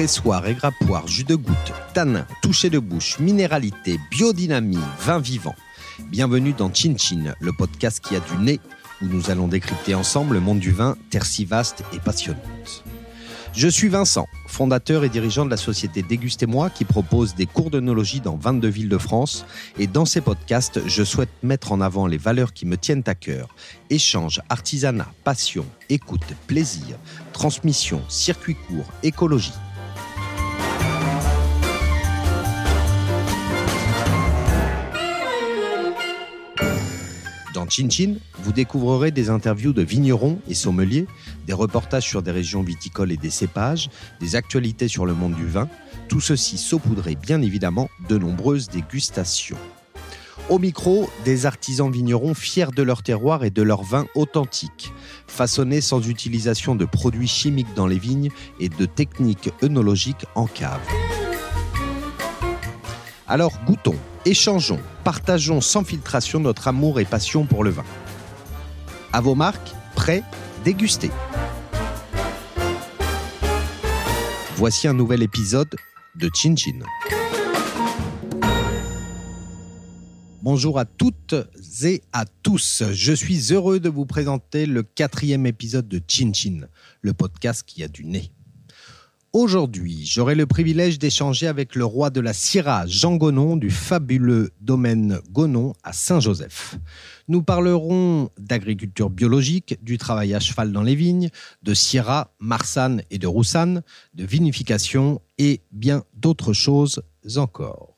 [0.00, 5.54] pressoir, égrappoir, jus de goutte, tanin, toucher de bouche, minéralité, biodynamie, vin vivant.
[6.08, 8.60] Bienvenue dans Chin Chin, le podcast qui a du nez,
[9.02, 12.82] où nous allons décrypter ensemble le monde du vin, terre si vaste et passionnante.
[13.52, 18.20] Je suis Vincent, fondateur et dirigeant de la société Dégustez-moi qui propose des cours d'œnologie
[18.20, 19.44] dans 22 villes de France.
[19.76, 23.16] Et dans ces podcasts, je souhaite mettre en avant les valeurs qui me tiennent à
[23.16, 23.48] cœur.
[23.90, 26.96] Échange, artisanat, passion, écoute, plaisir,
[27.32, 29.52] transmission, circuit court, écologie.
[37.70, 41.06] Chin Chin, vous découvrirez des interviews de vignerons et sommeliers,
[41.46, 45.46] des reportages sur des régions viticoles et des cépages, des actualités sur le monde du
[45.46, 45.68] vin,
[46.08, 49.56] tout ceci saupoudré bien évidemment de nombreuses dégustations.
[50.48, 54.92] Au micro, des artisans vignerons fiers de leur terroir et de leur vin authentique,
[55.28, 60.80] façonnés sans utilisation de produits chimiques dans les vignes et de techniques œnologiques en cave.
[63.28, 63.94] Alors goûtons,
[64.24, 67.84] échangeons, partageons sans filtration notre amour et passion pour le vin.
[69.12, 70.22] À vos marques, prêts,
[70.64, 71.10] dégustez.
[74.56, 75.74] Voici un nouvel épisode
[76.16, 76.80] de Chin Chin.
[80.42, 81.34] Bonjour à toutes
[81.82, 82.82] et à tous.
[82.92, 86.66] Je suis heureux de vous présenter le quatrième épisode de Chin Chin,
[87.02, 88.32] le podcast qui a du nez.
[89.32, 94.50] Aujourd'hui, j'aurai le privilège d'échanger avec le roi de la Syrah, Jean Gonon, du fabuleux
[94.60, 96.80] domaine Gonon à Saint-Joseph.
[97.28, 101.30] Nous parlerons d'agriculture biologique, du travail à cheval dans les vignes,
[101.62, 103.82] de Syrah, Marsanne et de Roussanne,
[104.14, 107.00] de vinification et bien d'autres choses
[107.36, 107.94] encore.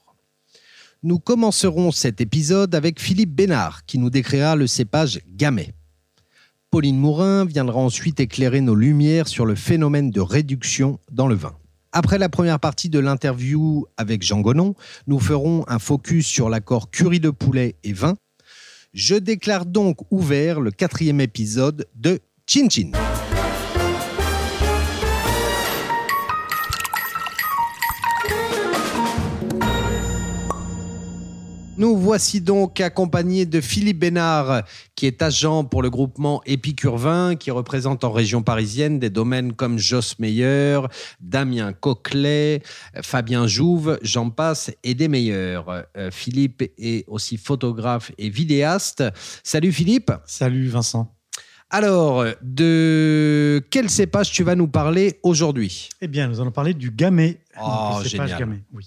[1.03, 5.73] Nous commencerons cet épisode avec Philippe Bénard qui nous décrira le cépage Gamay.
[6.73, 11.55] Pauline Mourin viendra ensuite éclairer nos lumières sur le phénomène de réduction dans le vin.
[11.93, 14.75] Après la première partie de l'interview avec Jean Gonon,
[15.07, 18.15] nous ferons un focus sur l'accord curry de poulet et vin.
[18.95, 22.93] Je déclare donc ouvert le quatrième épisode de Chin Chin.
[31.79, 34.63] Nous voici donc accompagnés de Philippe Bénard,
[34.95, 39.79] qui est agent pour le groupement Épicurvin, qui représente en région parisienne des domaines comme
[39.79, 40.81] Joss Meyer,
[41.21, 42.63] Damien Coquelet,
[43.03, 45.85] Fabien Jouve, j'en passe, et des meilleurs.
[45.97, 49.03] Euh, Philippe est aussi photographe et vidéaste.
[49.43, 50.13] Salut Philippe.
[50.27, 51.15] Salut Vincent.
[51.71, 55.89] Alors, de quel cépage tu vas nous parler aujourd'hui?
[56.03, 57.41] Eh bien, nous allons parler du gamay.
[57.59, 58.41] Oh, Donc, le cépage génial.
[58.41, 58.63] gamay.
[58.75, 58.85] Oui.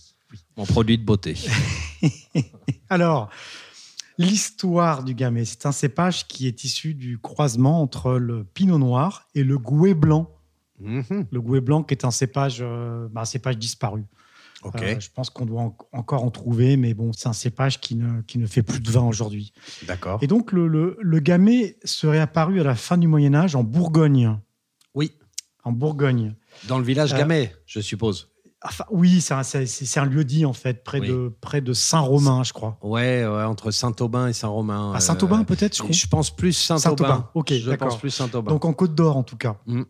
[0.58, 1.36] Mon produit de beauté.
[2.90, 3.30] Alors,
[4.18, 9.28] l'histoire du gamay, c'est un cépage qui est issu du croisement entre le pinot noir
[9.36, 10.32] et le gouet blanc.
[10.80, 11.28] Mhm.
[11.32, 14.04] Le gouet blanc qui est un cépage, euh, bah, un cépage disparu.
[14.64, 17.80] Ok, Euh, je pense qu'on doit en- encore en trouver, mais bon, c'est un cépage
[17.80, 19.54] qui ne, qui ne fait plus de vin aujourd'hui.
[19.86, 20.20] d'accord.
[20.22, 24.38] Et donc, le, le, le gamay serait apparu à la fin du Moyen-Âge en Bourgogne.
[24.96, 25.12] Oui,
[25.64, 26.36] En Bourgogne.
[26.68, 28.32] dans le village Euh, Gamay, je suppose.
[28.66, 31.08] Enfin, oui, c'est un, lieu dit, en fait, près Oui.
[31.08, 32.78] de, près de Saint-Romain, je crois.
[32.82, 34.94] Ouais, ouais, entre Saint-Aubin et Saint-Romain.
[34.94, 35.92] À euh, Saint-Aubin, peut-être, je crois.
[35.92, 37.30] Je pense plus Saint-Aubin.
[37.36, 38.52] Ok, Je pense plus Saint-Aubin.
[38.52, 39.58] Donc en Côte d'Or, en tout cas.
[39.68, 39.84] Mm.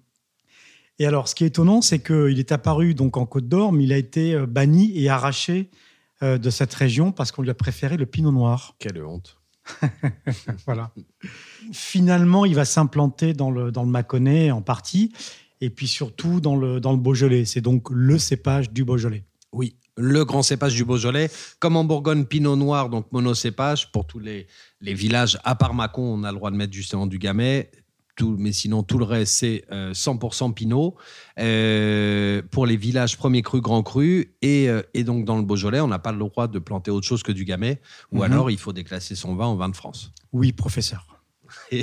[0.99, 3.83] Et alors, ce qui est étonnant, c'est qu'il est apparu donc en Côte d'Or, mais
[3.83, 5.69] il a été euh, banni et arraché
[6.23, 8.75] euh, de cette région parce qu'on lui a préféré le pinot noir.
[8.79, 9.37] Quelle honte.
[10.65, 10.91] Voilà.
[11.73, 15.11] Finalement, il va s'implanter dans le, dans le Mâconnais en partie,
[15.61, 17.45] et puis surtout dans le, dans le Beaujolais.
[17.45, 19.23] C'est donc le cépage du Beaujolais.
[19.51, 21.29] Oui, le grand cépage du Beaujolais.
[21.59, 23.91] Comme en Bourgogne, Pinot Noir, donc monocépage.
[23.91, 24.47] Pour tous les,
[24.81, 27.71] les villages, à part Mâcon, on a le droit de mettre justement du Gamay.
[28.17, 30.95] Tout, mais sinon, tout le reste, c'est euh, 100% Pinot.
[31.39, 34.35] Euh, pour les villages premier cru, grand cru.
[34.41, 37.05] Et, euh, et donc, dans le Beaujolais, on n'a pas le droit de planter autre
[37.05, 37.81] chose que du Gamay.
[38.11, 38.21] Ou Mhm.
[38.23, 40.11] alors, il faut déclasser son vin en vin de France.
[40.33, 41.14] Oui, professeur.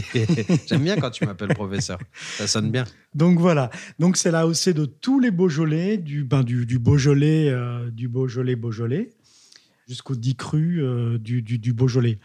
[0.67, 1.99] J'aime bien quand tu m'appelles professeur.
[2.37, 2.85] Ça sonne bien.
[3.15, 3.71] Donc voilà.
[3.99, 8.09] Donc c'est la haussée de tous les Beaujolais, du, ben, du, du Beaujolais, euh, du
[8.09, 9.11] Beaujolais, Beaujolais,
[9.89, 12.19] jusqu'au 10 cru euh, du, du, du Beaujolais.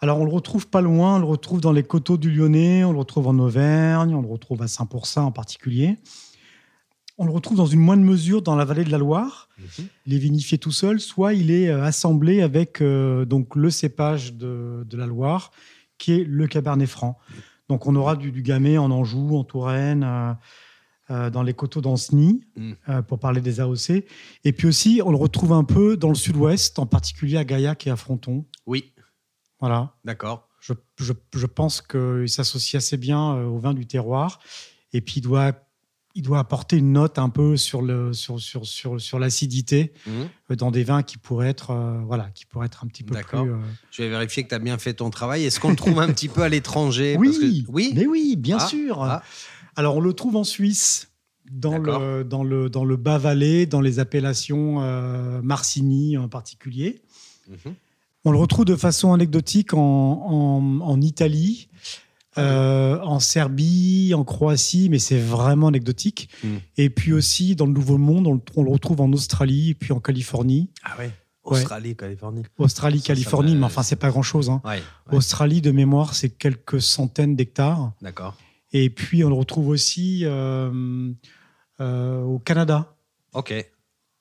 [0.00, 2.92] Alors on le retrouve pas loin, on le retrouve dans les coteaux du Lyonnais, on
[2.92, 5.96] le retrouve en Auvergne, on le retrouve à Saint-Pourçain en particulier.
[7.18, 9.48] On le retrouve dans une moindre mesure dans la vallée de la Loire.
[10.04, 14.34] Il est vinifié tout seul, soit il est euh, assemblé avec euh, donc le cépage
[14.34, 15.50] de, de la Loire,
[15.98, 17.18] qui est le Cabernet Franc.
[17.68, 20.32] Donc on aura du, du Gamay en Anjou, en Touraine, euh,
[21.10, 22.72] euh, dans les coteaux d'Anceny, Mm.
[22.88, 24.04] euh, pour parler des AOC.
[24.44, 27.86] Et puis aussi, on le retrouve un peu dans le sud-ouest, en particulier à Gaillac
[27.86, 28.44] et à Fronton.
[28.66, 28.92] Oui,
[29.60, 29.94] Voilà.
[30.04, 30.48] d'accord.
[30.60, 34.40] Je, je- je pense qu'il s'associe assez bien au vin du terroir.
[34.92, 35.52] Et puis, il doit,
[36.16, 40.28] il doit apporter une note un peu sur, le, sur, sur, sur, sur l'acidité Mhm.
[40.50, 43.14] euh, dans des vins qui pourraient être, euh, voilà, qui pourraient être un petit peu
[43.14, 43.42] D'accord.
[43.44, 43.52] plus.
[43.52, 43.56] euh,
[43.90, 45.44] Je vais vérifier que tu as bien fait ton travail.
[45.44, 47.16] Est-ce qu'on le trouve un petit peu à l'étranger?
[47.18, 49.02] Oui, Parce que- Oui mais oui, bien Ah, sûr.
[49.02, 49.22] ah.
[49.76, 51.10] Alors, on le trouve en Suisse,
[51.52, 52.00] dans D'accord.
[52.00, 57.02] le, dans, le, dans le Bas-Valais, dans les appellations euh, Marcigny en particulier.
[57.48, 57.74] Mhm.
[58.24, 61.68] On le retrouve de façon anecdotique en, en, en Italie.
[62.38, 66.28] Euh, en Serbie, en Croatie, mais c'est vraiment anecdotique.
[66.44, 66.48] Mm.
[66.76, 69.74] Et puis aussi dans le Nouveau Monde, on le, on le retrouve en Australie et
[69.74, 70.70] puis en Californie.
[70.84, 71.10] Ah ouais?
[71.44, 71.60] Ouais.
[71.60, 72.42] Australie, Californie.
[72.58, 74.50] Australie, Ça, ça Californie, m'a- mais enfin, c'est pas grand-chose.
[74.50, 74.60] hein.
[74.64, 75.16] Ouais, ouais.
[75.16, 77.92] Australie, de mémoire, c'est quelques centaines d'hectares.
[78.02, 78.34] D'accord.
[78.72, 81.12] Et puis, on le retrouve aussi euh,
[81.80, 82.94] euh, au Canada.
[83.32, 83.54] Ok,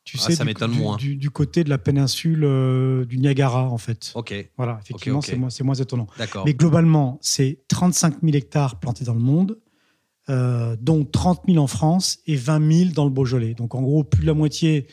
[0.05, 0.95] Tu Ah, sais, ça du, m'étonne du- moins.
[0.97, 4.11] Du, du côté de la péninsule euh, du Niagara, en fait.
[4.15, 6.07] ok, Voilà, effectivement, c'est moins, c'est moins étonnant.
[6.17, 6.45] d'accord.
[6.45, 9.59] Mais globalement, c'est 35 000 hectares plantés dans le monde,
[10.29, 13.55] euh, dont 30 000 en France et 20 000 dans le Beaujolais.
[13.55, 14.87] Donc, en gros, plus de la moitié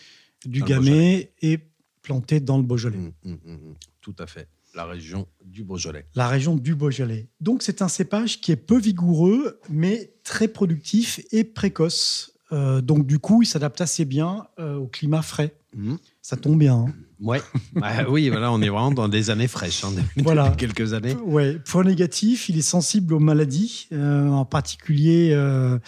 [0.47, 1.61] du Dans Gamay est
[2.03, 2.97] planté dans le Beaujolais.
[2.99, 3.75] Mm, mm, mm, mm.
[4.01, 4.49] Tout à fait.
[4.75, 6.07] La région du Beaujolais.
[6.15, 7.29] la région du Beaujolais.
[7.41, 12.32] Donc c'est un cépage qui est peu vigoureux, mais très productif et précoce.
[12.53, 15.55] Euh, donc du coup, il s'adapte assez bien euh, au climat frais.
[15.75, 15.97] Mhm.
[16.21, 16.75] Ça tombe bien.
[16.87, 16.93] hein.
[17.21, 17.41] Ouais.
[17.75, 19.85] Bah oui, voilà, on est vraiment dans des années fraîches.
[19.85, 20.51] hein, depuis Voilà.
[20.51, 21.15] quelques années.
[21.15, 21.59] Ouais.
[21.65, 25.79] Point négatif, il est sensible aux maladies, euh, en particulier euh,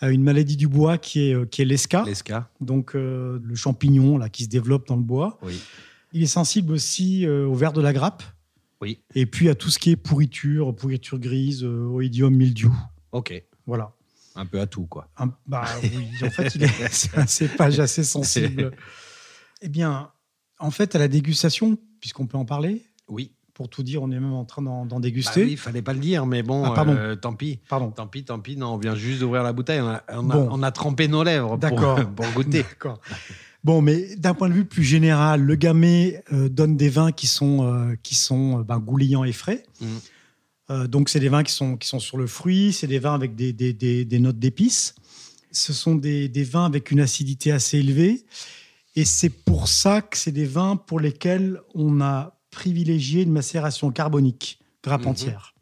[0.00, 2.48] à une maladie du bois qui est, qui est l'esca, L'ESCA.
[2.60, 5.38] donc euh, le champignon là, qui se développe dans le bois.
[5.42, 5.60] Oui.
[6.14, 8.22] Il est sensible aussi au ver de la grappe.
[8.80, 9.00] Oui.
[9.14, 12.74] Et puis à tout ce qui est pourriture, pourriture grise, oïdium, mildiou.
[13.12, 13.42] Ok.
[13.66, 13.92] Voilà.
[14.36, 15.08] Un peu à tout, quoi.
[15.16, 18.72] Un- bah oui, en fait, il est, c'est cépage assez sensible.
[19.60, 20.10] Eh bien,
[20.60, 23.32] en fait, à la dégustation, puisqu'on peut en parler, Oui.
[23.54, 25.42] pour tout dire, on est même en train d'en, Bah déguster.
[25.42, 26.94] oui, il fallait pas le dire, mais bon, Ah, pardon.
[26.96, 27.58] euh, tant pis.
[27.68, 27.90] Pardon.
[27.90, 28.56] Tant pis, tant pis.
[28.56, 29.80] Non, on vient juste d'ouvrir la bouteille.
[29.80, 30.48] On a, on a- Bon.
[30.52, 31.98] on a trempé nos lèvres pour, D'accord.
[32.14, 32.62] pour goûter.
[32.62, 33.00] D'accord.
[33.64, 37.26] Bon, mais d'un point de vue plus général, le Gamay euh, donne des vins qui
[37.26, 39.64] sont, euh, qui sont euh, ben, goulayants et frais.
[39.80, 39.88] Mhm.
[40.70, 43.14] Euh, donc, c'est des vins qui sont, qui sont sur le fruit, c'est des vins
[43.14, 44.94] avec des, des- des- des notes d'épices.
[45.50, 48.24] Ce sont des, des vins avec une acidité assez élevée.
[48.96, 53.90] Et c'est pour ça que c'est des vins pour lesquels on a privilégié une macération
[53.92, 55.08] carbonique, grappe Mhm.
[55.08, 55.54] entière.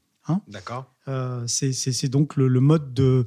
[0.49, 0.93] D'accord.
[1.07, 3.27] Euh, c'est donc le, le mode de,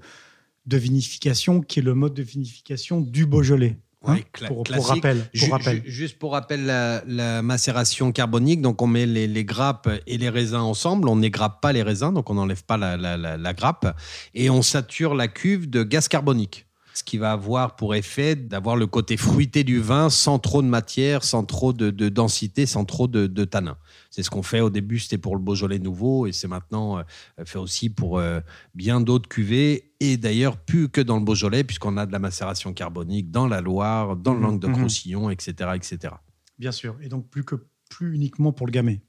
[0.65, 3.77] de vinification qui est le mode de vinification du Beaujolais.
[4.05, 5.29] Hein, Ouais, pour, rappel.
[5.47, 10.17] Pour juste pour rappel, la, la macération carbonique, donc on met les, les grappes et
[10.17, 13.37] les raisins ensemble, on n'égrappe pas les raisins, donc on n'enlève pas la, la- la-
[13.37, 13.95] la grappe,
[14.33, 16.65] et on sature la cuve de gaz carbonique.
[16.99, 20.67] Ce qui va avoir pour effet d'avoir le côté fruité du vin sans trop de
[20.67, 23.77] matière, sans trop de, de densité, sans trop de, de tanin.
[24.09, 27.03] C'est ce qu'on fait au début, c'était pour le Beaujolais nouveau, et c'est maintenant euh,
[27.45, 28.41] fait aussi pour euh,
[28.75, 32.73] bien d'autres cuvées, et d'ailleurs plus que dans le Beaujolais, puisqu'on a de la macération
[32.73, 36.15] carbonique dans la Loire, dans le Mhm, Languedoc-Roussillon, etc., etc.
[36.57, 36.97] Bien sûr.
[37.01, 37.55] Et donc plus que
[37.89, 38.99] plus uniquement pour le gamay.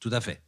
[0.00, 0.42] Tout à fait.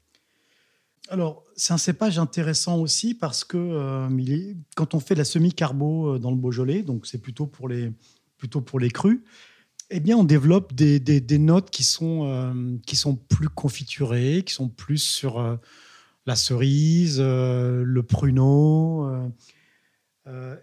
[1.10, 6.14] Alors, c'est un cépage intéressant aussi parce que euh, quand on fait de la semi-carbo
[6.14, 7.92] euh, dans le Beaujolais, donc c'est plutôt pour les
[8.38, 9.20] plutôt pour les crus,
[9.90, 14.54] eh bien, on développe des, des- notes qui sont euh, qui sont plus confiturées, qui
[14.54, 15.58] sont plus sur
[16.26, 19.11] la cerise, le pruneau,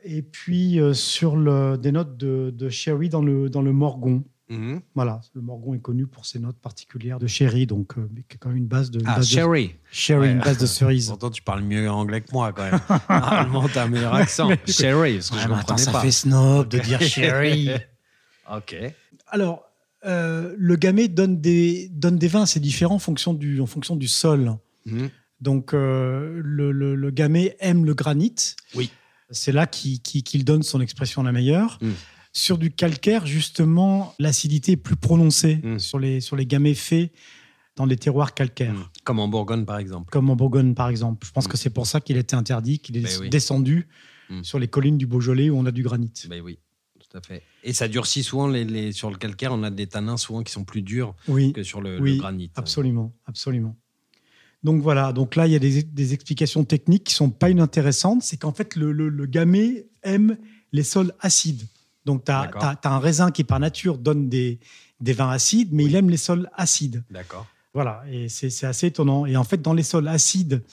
[0.05, 1.35] et puis sur
[1.77, 4.23] des notes de, de sherry dans le dans le morgon.
[4.49, 4.81] Mhm.
[4.95, 8.37] Voilà, le morgon est connu pour ses notes particulières de sherry, donc euh, qui est
[8.39, 9.75] quand même une base de une Ah, base de- Sherry.
[9.91, 10.31] Sherry, Ouais.
[10.31, 11.07] une base de cerise.
[11.09, 12.79] Pourtant, tu parles mieux anglais que moi, quand même.
[13.09, 14.49] Normalement, tu as un meilleur accent.
[14.65, 16.11] Sherry, parce que je ne comprenais pas.
[16.11, 17.69] snob de dire sherry.
[18.55, 18.75] Ok.
[19.27, 19.63] Alors,
[20.05, 23.95] euh, le gamay donne des, donne des vins assez différents en fonction du, en fonction
[23.97, 24.53] du sol.
[24.85, 25.09] Mhm.
[25.41, 28.55] Donc, euh, le, le, le gamay aime le granit.
[28.75, 28.89] Oui.
[29.29, 31.77] C'est là qu'il donne son expression la meilleure.
[31.81, 31.89] Mm.
[32.33, 35.79] Sur du calcaire, justement, l'acidité est plus prononcée Mm.
[35.79, 37.11] sur, les, sur les gamay faits
[37.75, 38.73] dans les terroirs calcaires.
[38.73, 38.85] Mhm.
[39.03, 40.09] Comme en Bourgogne, par exemple.
[40.11, 41.25] comme en Bourgogne par exemple.
[41.25, 41.51] Je pense Mm.
[41.51, 43.29] que c'est pour ça qu'il a été interdit, qu'il est Ben oui.
[43.29, 43.87] descendu
[44.43, 46.11] sur les collines du Beaujolais où on a du granit.
[46.29, 46.59] Ben oui,
[46.99, 47.43] tout à fait.
[47.63, 49.53] Et ça durcit souvent les, les- sur le calcaire.
[49.53, 52.17] On a des tanins souvent qui sont plus durs Oui, que sur le, Oui, le
[52.19, 52.51] granit.
[52.55, 53.75] absolument, absolument.
[54.63, 58.21] Donc voilà, donc là il y a des, des explications techniques qui sont pas inintéressantes.
[58.23, 60.37] C'est qu'en fait le, le, le gamay aime
[60.73, 61.63] les sols acides.
[62.07, 62.73] Donc tu as, D'accord.
[62.85, 64.59] un raisin qui par nature donne des,
[65.01, 67.03] des vins acides, mais il aime les sols acides.
[67.11, 67.45] D'accord.
[67.73, 69.27] Voilà, et c'est assez étonnant.
[69.27, 70.63] Et en fait, dans les sols acides,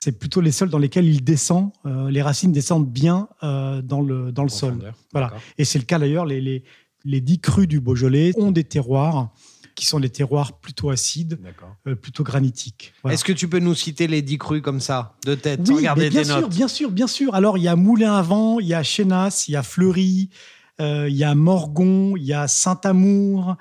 [0.00, 4.00] c'est plutôt les sols dans lesquels il descend, euh, les racines descendent bien euh, dans
[4.00, 4.92] le, dans le sol.
[5.12, 5.32] Voilà.
[5.58, 6.62] Et c'est le cas d'ailleurs, les, les,
[7.04, 9.30] les dix crus du Beaujolais ont des terroirs
[9.74, 11.38] qui sont des terroirs plutôt acides,
[11.86, 12.92] euh, plutôt granitiques.
[13.08, 16.24] Est-ce que tu peux nous citer les dix crus comme ça, de tête, oui, bien
[16.24, 17.34] sûr, Bien sûr, bien sûr.
[17.34, 20.30] Alors, il y a Moulin à Vent, il y a Chénas, il y a Fleury,
[20.80, 23.56] il y a Morgon, il y a Saint-Amour.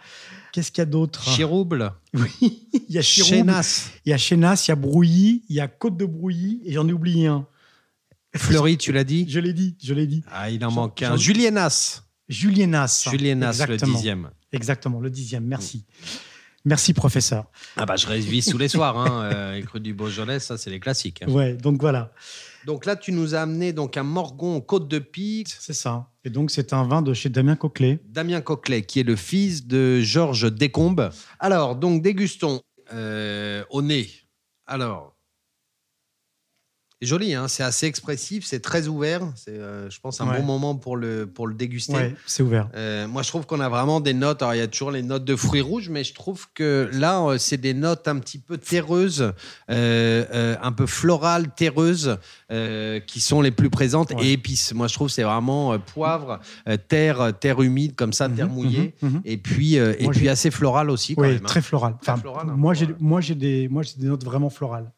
[0.51, 1.23] Qu'est-ce qu'il y a d'autre?
[1.23, 1.93] Chirouble.
[2.13, 3.35] Oui, il y a Chirouble.
[3.35, 3.91] Chénas.
[4.05, 6.73] Il y a Chénas, il y a Brouilly, il y a Côte de Brouilly, et
[6.73, 7.45] j'en ai oublié un.
[8.35, 9.25] Fleury, tu l'as dit?
[9.29, 10.23] Je l'ai dit, je l'ai dit.
[10.31, 11.15] Ah, il en manque un.
[11.15, 12.03] Julienas.
[12.27, 13.07] Julienas.
[13.09, 14.29] Julienas, le dixième.
[14.51, 15.45] Exactement, le dixième.
[15.45, 15.85] Merci.
[16.65, 17.45] Merci, professeur.
[17.77, 18.97] Ah bah, je révise tous les soirs.
[18.97, 19.29] Hein.
[19.33, 21.21] Euh, cru du Beaujolais, ça, c'est les classiques.
[21.21, 21.31] Hein.
[21.31, 22.11] Ouais, donc voilà.
[22.65, 25.55] Donc là, tu nous as amené donc un Morgon Côte de Pique.
[25.59, 26.09] C'est ça.
[26.25, 27.99] Et donc, c'est un vin de chez Damien Coquelet.
[28.09, 31.09] Damien Coquelet, qui est le fils de Georges Descombes.
[31.39, 32.61] Alors, donc, dégustons
[32.91, 34.09] euh, au nez.
[34.65, 35.16] Alors,
[37.05, 39.21] joli, hein c'est assez expressif, c'est très ouvert.
[39.35, 41.93] C'est, euh, je pense, un bon moment pour le, pour le déguster.
[41.93, 42.69] Ouais, c'est ouvert.
[42.75, 44.41] Euh, moi, je trouve qu'on a vraiment des notes.
[44.41, 47.21] Alors, il y a toujours les notes de fruits rouges, mais je trouve que là,
[47.21, 49.33] euh, c'est des notes un petit peu terreuses,
[49.69, 52.17] un peu florales, terreuses,
[53.05, 54.73] qui sont les plus présentes et épices.
[54.73, 56.39] Moi, je trouve c'est vraiment poivre,
[56.87, 59.21] terre, terre humide, comme ça, terre mhm, mouillée, mhm, mhm.
[59.25, 61.13] et puis, et puis assez floral aussi.
[61.17, 61.39] oui, hein.
[61.45, 61.95] très floral.
[62.01, 64.91] Enfin, floral hein, moi, j'ai, moi, j'ai des, moi, j'ai des notes vraiment florales.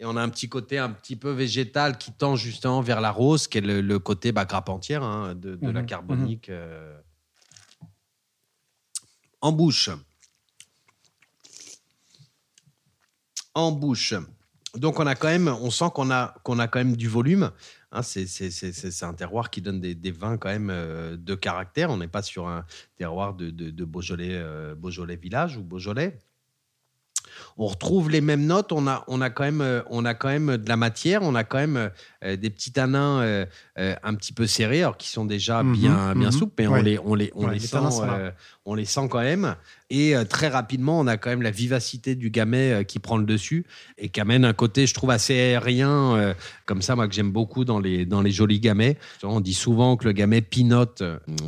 [0.00, 3.10] Et on a un petit côté un petit peu végétal qui tend justement vers la
[3.10, 5.86] rose, qui est le, côté bah, grappe entière hein, de, la mhm.
[5.86, 6.48] carbonique.
[6.48, 6.54] Mhm.
[6.58, 7.00] Euh.
[9.42, 9.90] En bouche.
[13.52, 14.14] En bouche.
[14.74, 17.50] Donc on a quand même, on sent qu'on a, qu'on a quand même du volume.
[17.92, 21.90] Hein, c'est un terroir qui donne des, vins quand même euh, de caractère.
[21.90, 22.64] On n'est pas sur un
[22.96, 26.16] terroir de, Beaujolais, euh, Beaujolais village ou Beaujolais
[27.56, 28.72] on retrouve les mêmes notes.
[28.72, 31.34] On a, on a, quand, même, euh, on a quand même de la matière, on
[31.34, 31.90] a quand même
[32.24, 33.46] euh, des petits tanins euh,
[33.76, 36.32] un petit peu serrés, alors qui sont déjà mhm, bien, bien mhm.
[36.32, 37.78] souples, mais on les, on les, on les, sent,
[38.64, 39.56] on les sent quand même.
[39.90, 43.66] Et très rapidement, on a quand même la vivacité du gamay qui prend le dessus
[43.98, 47.64] et qui amène un côté, je trouve, assez aérien, comme ça, moi, que j'aime beaucoup
[47.64, 48.98] dans les, dans les jolis gamets.
[49.24, 51.02] On dit souvent que le gamay pinote,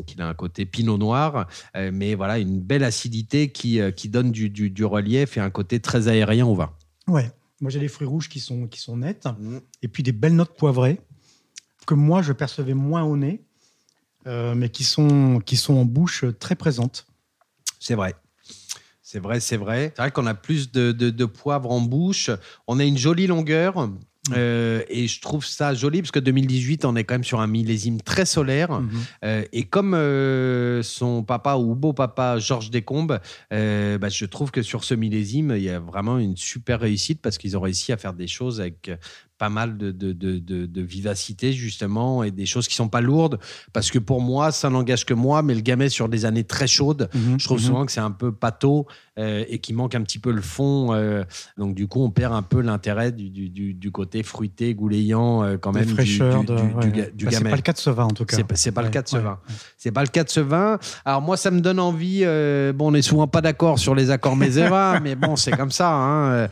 [0.06, 1.46] qu'il a un côté pinot noir,
[1.92, 5.78] mais voilà, une belle acidité qui, qui donne du, du, du relief et un côté
[5.78, 6.72] très aérien au vin.
[7.06, 7.30] Ouais,
[7.60, 9.58] moi j'ai des fruits rouges qui sont, qui sont nets, mm.
[9.82, 11.00] et puis des belles notes poivrées,
[11.86, 13.44] que moi je percevais moins au nez,
[14.26, 17.06] euh, mais qui sont, qui sont en bouche très présentes.
[17.80, 18.14] C'est vrai.
[19.12, 19.92] C'est vrai, c'est vrai.
[19.94, 22.30] C'est vrai qu'on a plus de, de, de, poivre en bouche.
[22.66, 23.90] On a une jolie longueur.
[24.32, 27.46] Euh, et je trouve ça joli parce que 2018, on est quand même sur un
[27.46, 28.80] millésime très solaire.
[28.80, 28.90] Mhm.
[29.26, 34.82] Euh, et comme euh, son papa ou beau-papa Georges Descombes, bah, je trouve que sur
[34.82, 38.14] ce millésime, il y a vraiment une super réussite parce qu'ils ont réussi à faire
[38.14, 38.90] des choses avec
[39.42, 43.40] pas mal de, de, de, de, vivacité, justement, et des choses qui sont pas lourdes.
[43.72, 46.68] Parce que pour moi, ça n'engage que moi, mais le gamay sur des années très
[46.68, 47.66] chaudes, mhm, je trouve mhm.
[47.66, 48.86] souvent que c'est un peu pâteau
[49.18, 50.94] euh, et qui manque un petit peu le fond.
[50.94, 51.22] Euh,
[51.58, 55.58] donc, du coup, on perd un peu l'intérêt du, du, du, côté fruité, gouléant, euh,
[55.58, 55.86] quand même.
[55.86, 58.38] fraîcheur du, bah, C'est pas le cas de ce vin, en tout cas.
[58.54, 59.38] C'est pas, le cas de ce vin.
[59.76, 60.78] C'est pas le cas de ce vin.
[61.04, 62.24] Alors, moi, ça me donne envie.
[62.74, 65.92] bon, on n'est souvent pas d'accord sur les accords Mézéva, mais bon, c'est comme ça.
[65.92, 66.48] Hein,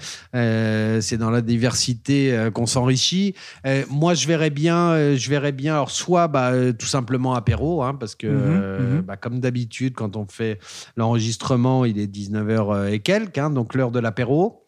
[1.01, 3.35] c'est dans la diversité qu'on s'en enrichi.
[3.67, 7.35] Euh, moi, je verrais bien, euh, je verrais bien, alors soit bah, euh, tout simplement
[7.35, 9.01] apéro, hein, parce que mhm, mhm.
[9.03, 10.59] Bah, comme d'habitude, quand on fait
[10.97, 14.60] l'enregistrement, il est 19h et quelques, hein, donc l'heure de l'apéro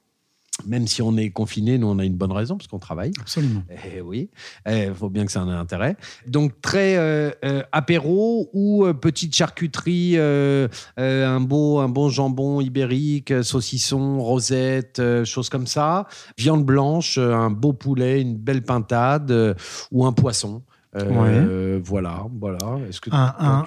[0.67, 3.13] même si on est confiné, nous, on a une bonne raison parce qu'on travaille.
[3.21, 3.63] Absolument.
[3.71, 4.31] Et eh oui,
[4.67, 5.97] il eh, faut bien que ça en ait intérêt.
[6.27, 13.33] Donc, très euh, euh, apéro ou euh, petite charcuterie, un, beau, un bon jambon ibérique,
[13.43, 16.07] saucisson, rosette, choses comme ça.
[16.39, 19.57] Viande blanche, un beau poulet, une belle pintade
[19.91, 20.63] ou un poisson.
[20.95, 22.79] Voilà, voilà.
[23.01, 23.11] Que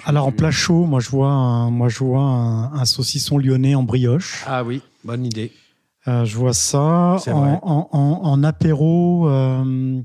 [0.08, 3.82] alors en plat chaud, moi je vois, un, moi je vois un saucisson lyonnais en
[3.82, 4.44] brioche.
[4.46, 5.52] Ah oui, bonne idée.
[6.08, 7.16] Euh, je vois ça.
[7.26, 10.00] En, apéro, euh,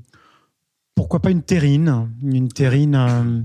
[0.94, 3.40] pourquoi pas une terrine Une terrine euh,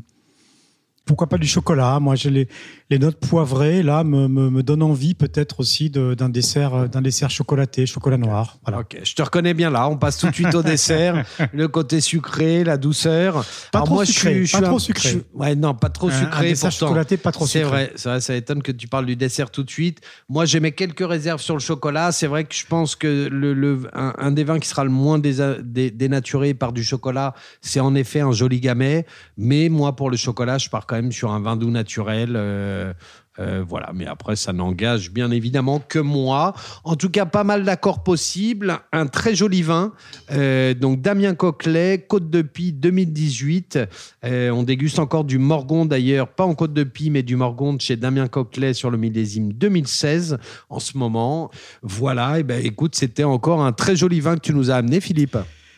[1.06, 2.48] pourquoi pas du chocolat Moi, j'ai les,
[2.90, 7.02] les, notes poivrées, là, me, me, me donnent envie peut-être aussi d'un dessert, euh, d'un
[7.02, 8.58] dessert chocolaté, chocolat noir.
[8.64, 8.80] Voilà.
[8.80, 9.90] Ok, je te reconnais bien là.
[9.90, 11.26] On passe tout de suite au dessert.
[11.54, 13.46] Le côté sucré, la douceur.
[13.72, 14.44] Pas trop sucré.
[14.52, 15.22] pas trop sucré.
[15.34, 16.48] ouais, non, pas trop sucré.
[16.48, 17.92] Un dessert chocolaté, pas trop sucré.
[17.96, 20.02] C'est vrai, ça étonne que tu parles du dessert tout de suite.
[20.30, 22.12] Moi, j'ai mes quelques réserves sur le chocolat.
[22.12, 25.20] C'est vrai que je pense que le, le un, des vins qui sera le moins
[25.20, 29.06] dénaturé par du chocolat, c'est en effet un joli gamay.
[29.38, 32.34] Mais moi, pour le chocolat, je pars quand même sur un vin doux naturel.
[32.36, 32.94] Euh, Euh,
[33.40, 36.54] euh, voilà, mais après, ça n'engage bien évidemment que moi.
[36.84, 38.80] En tout cas, pas mal d'accords possibles.
[38.92, 39.94] Un très joli vin.
[40.32, 43.80] Euh, donc, Damien Coquelet, Côte de Pie 2018.
[44.26, 47.78] Euh, on déguste encore du Morgon d'ailleurs, pas en Côte de Pie, mais du Morgon
[47.80, 50.38] chez Damien Coquelet sur le millésime 2016
[50.70, 51.52] en ce moment.
[51.82, 55.00] Voilà, et ben écoute, c'était encore un très joli vin que tu nous as amené,
[55.00, 55.38] Philippe.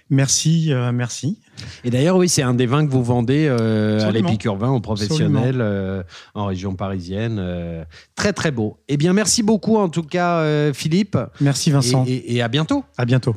[0.10, 1.38] Merci, merci.
[1.84, 4.80] Et d'ailleurs, oui, c'est un des vins que vous vendez euh, à l'Épicure Vin aux
[4.80, 7.38] professionnels euh, en région parisienne.
[7.40, 7.84] Euh,
[8.16, 8.78] très, très beau.
[8.88, 11.18] Eh bien, merci beaucoup en tout cas, Philippe.
[11.42, 12.06] Merci Vincent.
[12.08, 12.84] et à bientôt.
[12.98, 13.36] À bientôt.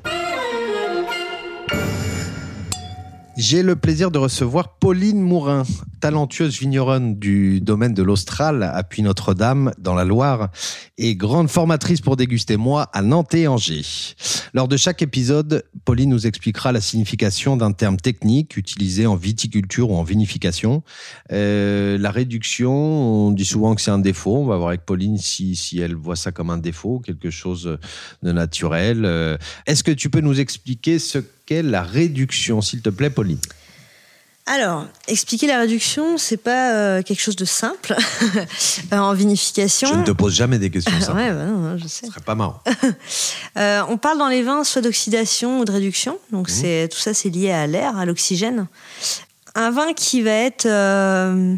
[3.38, 5.62] J'ai le plaisir de recevoir Pauline Mourin,
[6.00, 10.50] talentueuse vigneronne du domaine de l'Austral à Puy-Notre-Dame dans la Loire
[10.98, 13.86] et grande formatrice pour déguster moi à Nantes et Angers.
[14.52, 19.90] Lors de chaque épisode, Pauline nous expliquera la signification d'un terme technique utilisé en viticulture
[19.90, 20.82] ou en vinification.
[21.32, 24.36] Euh, la réduction, on dit souvent que c'est un défaut.
[24.36, 27.78] On va voir avec Pauline si, si elle voit ça comme un défaut, quelque chose
[28.22, 29.06] de naturel.
[29.06, 31.18] Euh, est-ce que tu peux nous expliquer ce
[31.50, 33.38] la réduction, s'il te plaît, Pauline
[34.44, 37.94] alors, expliquer la réduction, c'est pas euh, quelque chose de simple
[38.92, 39.86] en vinification.
[39.86, 41.18] Je ne te pose jamais des questions simples.
[41.18, 42.06] ouais, bah non, je sais.
[42.06, 42.60] Ce serait pas marrant.
[43.58, 46.18] Euh, on parle dans les vins soit d'oxydation ou de réduction.
[46.30, 46.52] Donc mmh.
[46.52, 48.66] c'est tout ça, c'est lié à l'air, à l'oxygène.
[49.54, 51.54] Un vin qui va être euh,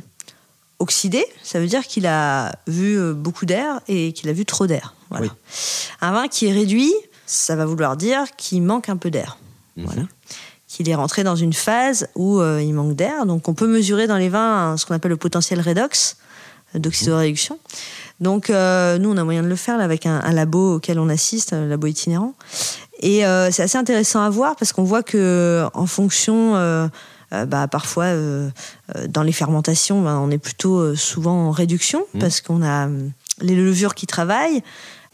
[0.81, 4.95] oxydé, ça veut dire qu'il a vu beaucoup d'air et qu'il a vu trop d'air.
[5.09, 5.29] Voilà.
[6.01, 6.93] Un vin qui est réduit,
[7.27, 9.39] ça va vouloir dire qu'il manque un peu d'air.
[9.77, 9.85] Mhm.
[9.87, 10.03] Voilà.
[10.67, 13.27] Qu'il est rentré dans une phase où euh, il manque d'air.
[13.27, 16.17] Donc on peut mesurer dans les vins ce qu'on appelle le potentiel redox
[16.75, 17.59] euh, d'oxydoréduction.
[18.21, 21.09] Donc euh, nous, on a moyen de le faire là, avec un, labo auquel on
[21.09, 22.35] assiste, un labo itinérant.
[23.01, 26.55] Et c'est assez intéressant à voir parce qu'on voit que en fonction,
[27.31, 28.15] bah, parfois
[29.09, 32.21] dans les fermentations, bah, on est plutôt souvent en réduction mhm.
[32.21, 32.89] parce qu'on a
[33.43, 34.63] les levures qui travaillent,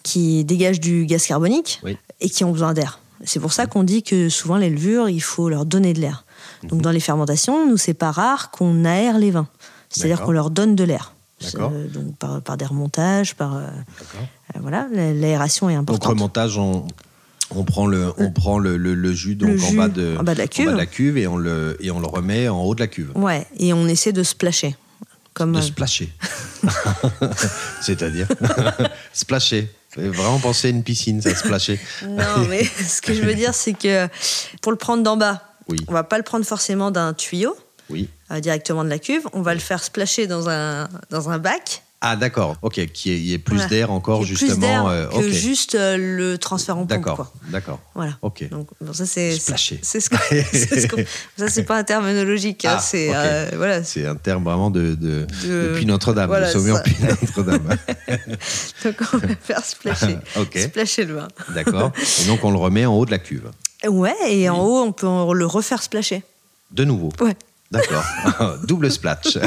[0.05, 1.83] qui dégagent du gaz carbonique
[2.21, 3.00] et qui ont besoin d'air.
[3.24, 6.24] C'est pour ça qu'on dit que souvent les levures, il faut leur donner de l'air.
[6.62, 6.82] Donc mhm.
[6.82, 9.48] dans les fermentations, nous, c'est pas rare qu'on aère les vins.
[9.88, 11.14] C'est-à-dire qu'on leur donne de l'air.
[11.54, 16.02] Euh, donc par, des remontages, par euh, euh, voilà, l'aération est importante.
[16.02, 16.86] Donc remontage, on,
[17.54, 20.38] on prend le, on prend le, le, jus donc en, bas de, en bas de
[20.38, 22.88] la cuve, la cuve et on le et on le remet en haut de la
[22.88, 23.12] cuve.
[23.14, 24.76] Ouais, et on essaie de splasher.
[25.40, 26.12] Comme de splasher.
[27.81, 28.29] C'est-à-dire
[29.14, 31.81] splasher vraiment penser à une piscine, ça se plachait.
[32.07, 34.07] non, mais ce que je veux dire, c'est que
[34.61, 35.79] pour le prendre d'en bas, oui.
[35.88, 37.57] on va pas le prendre forcément d'un tuyau,
[37.88, 38.09] oui.
[38.31, 39.26] Euh, directement de la cuve.
[39.33, 41.83] On va le faire splasher dans un, dans un bac.
[42.02, 44.86] Ah d'accord, ok, qu'il y, ait plus d'air encore justement.
[44.86, 46.88] Plus euh, que juste euh, le transfert en pompe.
[46.88, 47.78] D'accord, d'accord.
[47.94, 48.16] Voilà.
[48.22, 48.48] Ok.
[48.48, 49.32] Donc ça c'est.
[49.32, 50.08] C'est ce
[51.36, 53.84] ça c'est pas un terminologique, hein, ah, c'est euh, voilà.
[53.84, 57.68] C'est un terme vraiment de, de, depuis Notre-Dame, voilà, Notre-Dame.
[58.84, 60.18] donc on va faire splasher,
[60.56, 61.28] splasher le vin.
[61.54, 61.92] D'accord.
[62.22, 63.50] Et donc on le remet en haut de la cuve.
[63.86, 66.22] Ouais, et en haut on peut le refaire splasher.
[66.70, 67.10] De nouveau.
[67.20, 67.36] Ouais.
[67.70, 68.02] D'accord.
[68.66, 69.22] double splash.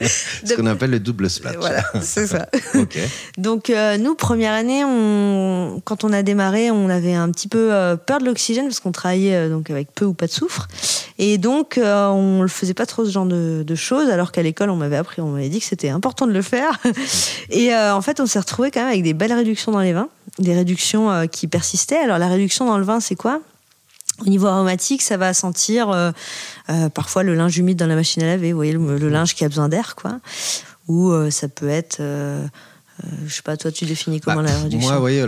[0.00, 1.56] Ce qu'on appelle le double splash.
[1.56, 2.46] Voilà, c'est ça.
[3.38, 7.72] Donc, euh, nous, première année, on, quand on a démarré, on avait un petit peu
[7.72, 10.68] euh, peur de l'oxygène parce qu'on travaillait euh, donc avec peu ou pas de soufre.
[11.18, 14.70] Et donc, on ne faisait pas trop ce genre de, de choses, alors qu'à l'école,
[14.70, 16.80] on m'avait appris, on m'avait dit que c'était important de le faire.
[17.50, 20.08] Et en fait, on s'est retrouvé quand même avec des belles réductions dans les vins,
[20.40, 21.98] des réductions qui persistaient.
[21.98, 23.40] Alors, la réduction dans le vin, c'est quoi?
[24.20, 26.12] Au niveau aromatique, ça va sentir euh,
[26.70, 29.44] euh, parfois le linge humide dans la machine à laver, vous voyez, le, linge qui
[29.44, 30.20] a besoin d'air, quoi.
[30.86, 32.00] Ou euh, ça peut être
[33.26, 35.20] je sais pas, toi, tu définis comment bah, la réduction Moi, oui,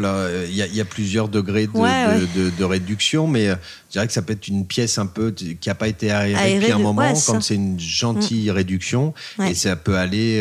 [0.49, 4.65] il y, a plusieurs degrés de, réduction, mais je dirais que ça peut être une
[4.65, 8.49] pièce un peu qui n'a pas été aérée, depuis un moment, quand c'est une gentille
[8.51, 8.53] mm.
[8.53, 9.15] réduction.
[9.45, 10.41] Et ça peut aller.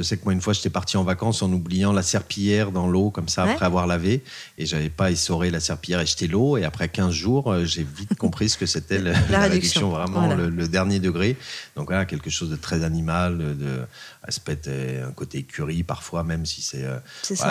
[0.00, 2.72] Euh, je sais que moi, une fois, j'étais parti en vacances en oubliant la serpillière
[2.72, 4.22] dans l'eau, comme ça, après avoir lavé.
[4.58, 6.56] Et j'avais pas essoré la serpillière et jeté l'eau.
[6.56, 10.98] Et après 15 jours, j'ai vite compris ce que c'était la, réduction, vraiment le, dernier
[10.98, 11.36] degré.
[11.76, 13.80] Donc voilà, quelque chose de très animal, de
[14.22, 14.60] aspect
[15.06, 16.98] un côté écurie parfois, même si c'est euh,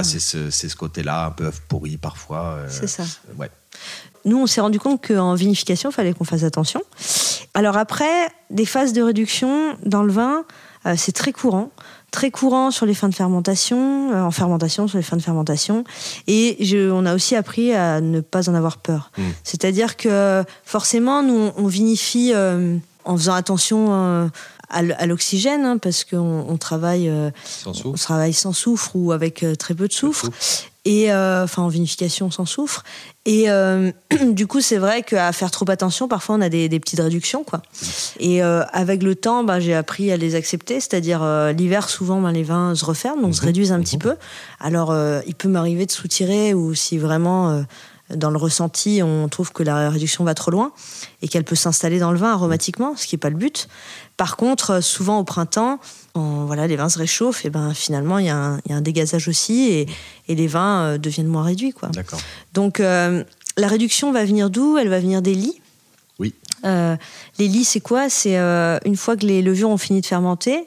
[0.03, 2.57] ce, ce côté-là, un peu œuf pourri parfois.
[2.57, 3.03] Euh, c'est ça.
[3.37, 3.49] ouais.
[4.25, 6.81] Nous, on s'est rendu compte qu'en vinification, il fallait qu'on fasse attention.
[7.53, 10.45] Alors après, des phases de réduction dans le vin,
[10.85, 11.71] euh, c'est très courant
[12.11, 15.83] très courant sur les fins de fermentation, en fermentation, sur les fins de fermentation.
[16.27, 19.11] Et je, on a aussi appris à ne pas en avoir peur.
[19.17, 19.23] Mmh.
[19.43, 22.33] C'est-à-dire que forcément, nous, on vinifie
[23.05, 24.29] en faisant attention
[24.69, 29.43] à l'oxygène, hein, parce qu'on on travaille, euh, sans on travaille sans soufre ou avec
[29.43, 30.29] euh, très peu de soufre.
[30.85, 32.83] Et euh, enfin, en vinification sans soufre.
[33.25, 33.91] Et euh,
[34.31, 37.43] du coup, c'est vrai qu'à faire trop attention, parfois on a des, des petites réductions,
[37.43, 37.61] quoi.
[38.19, 40.79] Et euh, avec le temps, bah, j'ai appris à les accepter.
[40.79, 41.21] C'est-à-dire
[41.55, 43.45] l'hiver, souvent, ben, les vins se referment, donc se Mhm.
[43.47, 44.01] réduisent un petit Mhm.
[44.03, 44.15] peu.
[44.59, 44.95] Alors,
[45.27, 47.63] il peut m'arriver de soutirer ou si vraiment
[48.15, 50.71] dans le ressenti, on trouve que la réduction va trop loin
[51.21, 53.67] et qu'elle peut s'installer dans le vin aromatiquement, ce qui n'est pas le but.
[54.17, 55.79] Par contre, souvent au printemps,
[56.13, 58.73] quand, voilà, les vins se réchauffent, et ben finalement il y, a un- il y
[58.73, 59.87] a un dégazage aussi et,
[60.27, 61.71] et les vins euh, deviennent moins réduits.
[61.71, 61.89] Quoi.
[62.53, 63.23] Donc euh,
[63.57, 64.77] la réduction va venir d'où?
[64.77, 65.61] Elle va venir des lits.
[66.17, 66.33] Oui.
[66.65, 66.97] Euh,
[67.37, 68.09] les lits, c'est quoi?
[68.09, 70.65] C'est euh, une fois que les levures ont fini de fermenter,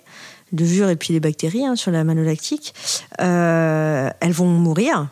[0.53, 2.73] levures et puis les bactéries hein, sur la malolactique,
[3.19, 5.09] elles vont mourir.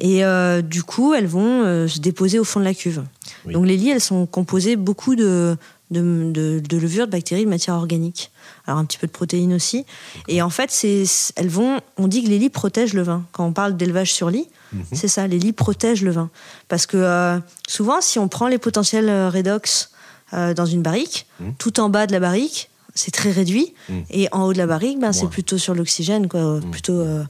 [0.00, 3.04] Et euh, du coup, elles vont euh, se déposer au fond de la cuve.
[3.46, 3.52] Oui.
[3.52, 5.56] Donc les lits, elles sont composées beaucoup de,
[5.90, 8.30] de, de- de levures, de bactéries, de matière organique.
[8.66, 9.84] Alors un petit peu de protéines aussi.
[10.26, 11.04] Et en fait, c'est,
[11.36, 13.24] elles vont, on dit que les lits protègent le vin.
[13.32, 14.84] Quand on parle d'élevage sur lit, Mhm.
[14.92, 16.30] c'est ça, les lits protègent le vin.
[16.68, 19.90] Parce que euh, souvent, si on prend les potentiels redox
[20.32, 21.54] dans une barrique, Mhm.
[21.58, 23.74] tout en bas de la barrique, c'est très réduit.
[23.88, 24.04] Mhm.
[24.10, 26.70] Et en haut de la barrique, ben, c'est plutôt sur l'oxygène, quoi, Mhm.
[26.70, 27.24] plutôt euh,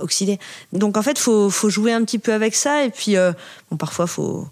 [0.00, 0.38] oxydé.
[0.72, 2.84] Donc en fait, faut, faut jouer un petit peu avec ça.
[2.84, 3.32] Et puis, euh,
[3.70, 4.46] bon, parfois, faut,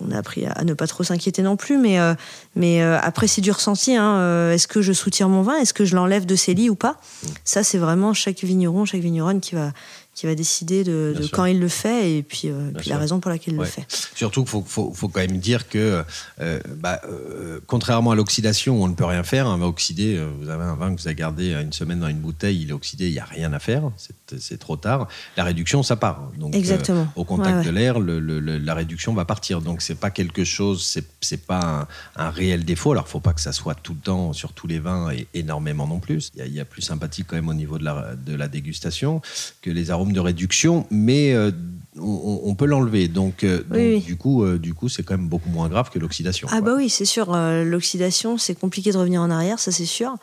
[0.00, 1.78] on a appris à, ne pas trop s'inquiéter non plus.
[1.78, 2.14] Mais, euh,
[2.56, 3.96] mais après, c'est du ressenti.
[3.96, 4.50] hein.
[4.52, 5.56] Est-ce que je soutire mon vin?
[5.56, 6.96] Est-ce que je l'enlève de ses lits ou pas?
[7.44, 9.72] Ça, c'est vraiment chaque vigneron, chaque vigneronne qui va,
[10.14, 13.30] qui va décider de, quand il le fait et puis, euh, puis la raison pour
[13.30, 13.64] laquelle il Ouais.
[13.66, 13.86] le fait.
[14.14, 16.04] Surtout qu'il faut, faut, faut quand même dire que,
[16.40, 19.46] euh, bah, euh, contrairement à l'oxydation, on ne peut rien faire.
[19.46, 22.18] Un vin oxydé, vous avez un vin que vous avez gardé une semaine dans une
[22.18, 25.08] bouteille, il est oxydé, il n'y a rien à faire, c'est- trop tard.
[25.38, 26.30] La réduction, ça part.
[26.38, 27.06] Donc, Exactement.
[27.16, 27.64] au contact Ouais, ouais.
[27.64, 29.60] de l'air, le- le- le- la réduction va partir.
[29.62, 32.92] Donc c'est pas quelque chose, c'est c'est pas un, un réel défaut.
[32.92, 35.86] Alors faut pas que ça soit tout le temps sur tous les vins et énormément
[35.86, 36.30] non plus.
[36.34, 38.34] Il y a, il y a plus sympathique quand même au niveau de la, de
[38.34, 39.22] la dégustation
[39.62, 41.50] que les arômes de réduction, mais euh,
[41.98, 43.08] on, on peut l'enlever.
[43.08, 44.00] Donc, euh, donc, Oui, oui.
[44.00, 46.46] du coup, euh, du coup, c'est quand même beaucoup moins grave que l'oxydation.
[46.50, 46.70] Ah quoi.
[46.70, 47.34] bah oui, c'est sûr.
[47.34, 50.14] euh, L'oxydation, c'est compliqué de revenir en arrière, ça c'est sûr.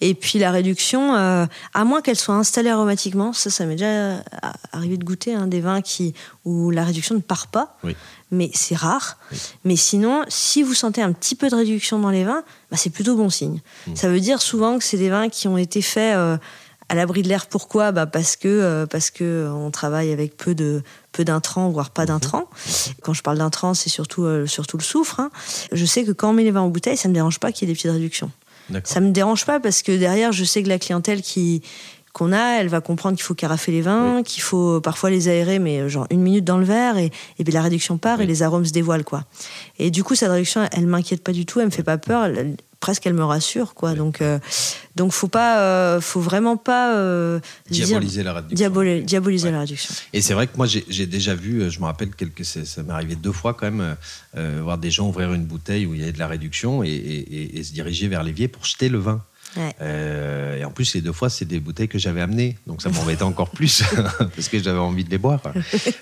[0.00, 4.22] Et puis la réduction, à moins qu'elle soit installée aromatiquement, ça, ça m'est déjà
[4.72, 6.14] arrivé de goûter hein, des vins qui
[6.44, 7.76] où la réduction ne part pas.
[7.84, 7.94] Oui.
[8.30, 9.16] Mais c'est rare.
[9.64, 12.90] Mais sinon, si vous sentez un petit peu de réduction dans les vins, bah, c'est
[12.90, 13.60] plutôt bon signe.
[13.86, 13.96] Mm.
[13.96, 16.14] Ça veut dire souvent que c'est des vins qui ont été faits
[16.88, 17.46] à l'abri de l'air.
[17.46, 17.92] Pourquoi?
[17.92, 21.92] Bah parce que euh, parce que on travaille avec peu de peu d'intrants, voire Mhm.
[21.94, 22.48] pas d'intrants.
[23.02, 25.20] Quand je parle d'intrants, c'est surtout euh, surtout le soufre.
[25.20, 25.30] hein.
[25.72, 27.68] Je sais que quand on met les vins en bouteille, ça me dérange pas qu'il
[27.68, 28.30] y ait des petites réductions.
[28.84, 31.62] Ça me dérange pas parce que derrière, je sais que la clientèle qui
[32.12, 35.58] qu'on a, elle va comprendre qu'il faut carafer les vins, qu'il faut parfois les aérer,
[35.58, 38.24] mais euh, genre une minute dans le verre, et, et puis la réduction part Oui.
[38.24, 39.24] et les arômes se dévoilent, quoi.
[39.78, 42.24] Et du coup, cette réduction, elle m'inquiète pas du tout, elle me fait pas peur,
[42.24, 43.94] elle- elle- presque elle me rassure, quoi.
[43.94, 44.38] Donc, euh,
[44.94, 47.40] donc faut pas, euh, faut vraiment pas euh,
[47.70, 48.54] dire- Diaboliser la réduction.
[48.56, 49.52] diaboli- diaboliser Ouais.
[49.52, 49.92] la réduction.
[50.12, 52.92] Et c'est vrai que moi, j'ai déjà vu, euh, je me rappelle, quelques, ça m'est
[52.92, 53.94] arrivé deux fois quand même, euh,
[54.36, 56.88] euh, voir des gens ouvrir une bouteille où il y avait de la réduction et,
[56.88, 59.22] et- et- et se diriger vers l'évier pour jeter le vin.
[59.56, 59.74] Ouais.
[59.80, 62.56] Euh, et en plus, les deux fois, c'est des bouteilles que j'avais amenées.
[62.66, 63.82] Donc ça m'embêtait encore plus
[64.36, 65.40] parce que j'avais envie de les boire.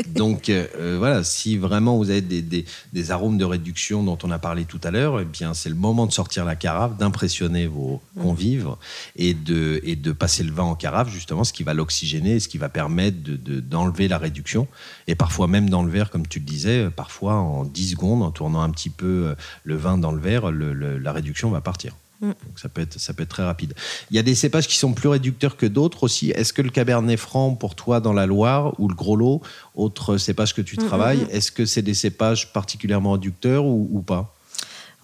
[0.08, 4.18] Donc euh, euh, voilà, si vraiment vous avez des, des- des arômes de réduction dont
[4.24, 6.96] on a parlé tout à l'heure, eh bien c'est le moment de sortir la carafe,
[6.96, 8.68] d'impressionner vos convives
[9.14, 12.48] et de, et de passer le vin en carafe, justement, ce qui va l'oxygéner, ce
[12.48, 14.66] qui va permettre de- de- d'enlever la réduction.
[15.06, 18.30] Et parfois même dans le verre, comme tu le disais, parfois en 10 secondes, en
[18.32, 21.94] tournant un petit peu le vin dans le verre, le- le- la réduction va partir.
[22.20, 22.28] Mm.
[22.28, 23.74] Donc ça peut, être, ça peut être très rapide.
[24.10, 26.30] Il y a des cépages qui sont plus réducteurs que d'autres aussi.
[26.30, 29.42] Est-ce que le Cabernet Franc, pour toi, dans la Loire, ou le Gros Lot,
[29.74, 33.88] autre cépage que tu Mm, travailles, mm, est-ce que c'est des cépages particulièrement réducteurs ou,
[33.92, 34.32] ou pas?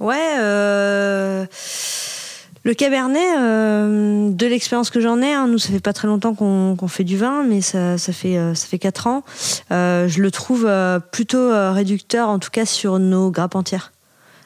[0.01, 0.37] Ouais.
[0.41, 1.47] euh,
[2.65, 6.33] Le Cabernet, euh, de l'expérience que j'en ai, hein, nous ça fait pas très longtemps
[6.35, 9.25] qu'on fait du vin, mais ça, ça fait euh, ça fait quatre ans.
[9.73, 10.69] euh, je le trouve
[11.11, 13.93] plutôt réducteur, en tout cas sur nos grappes entières.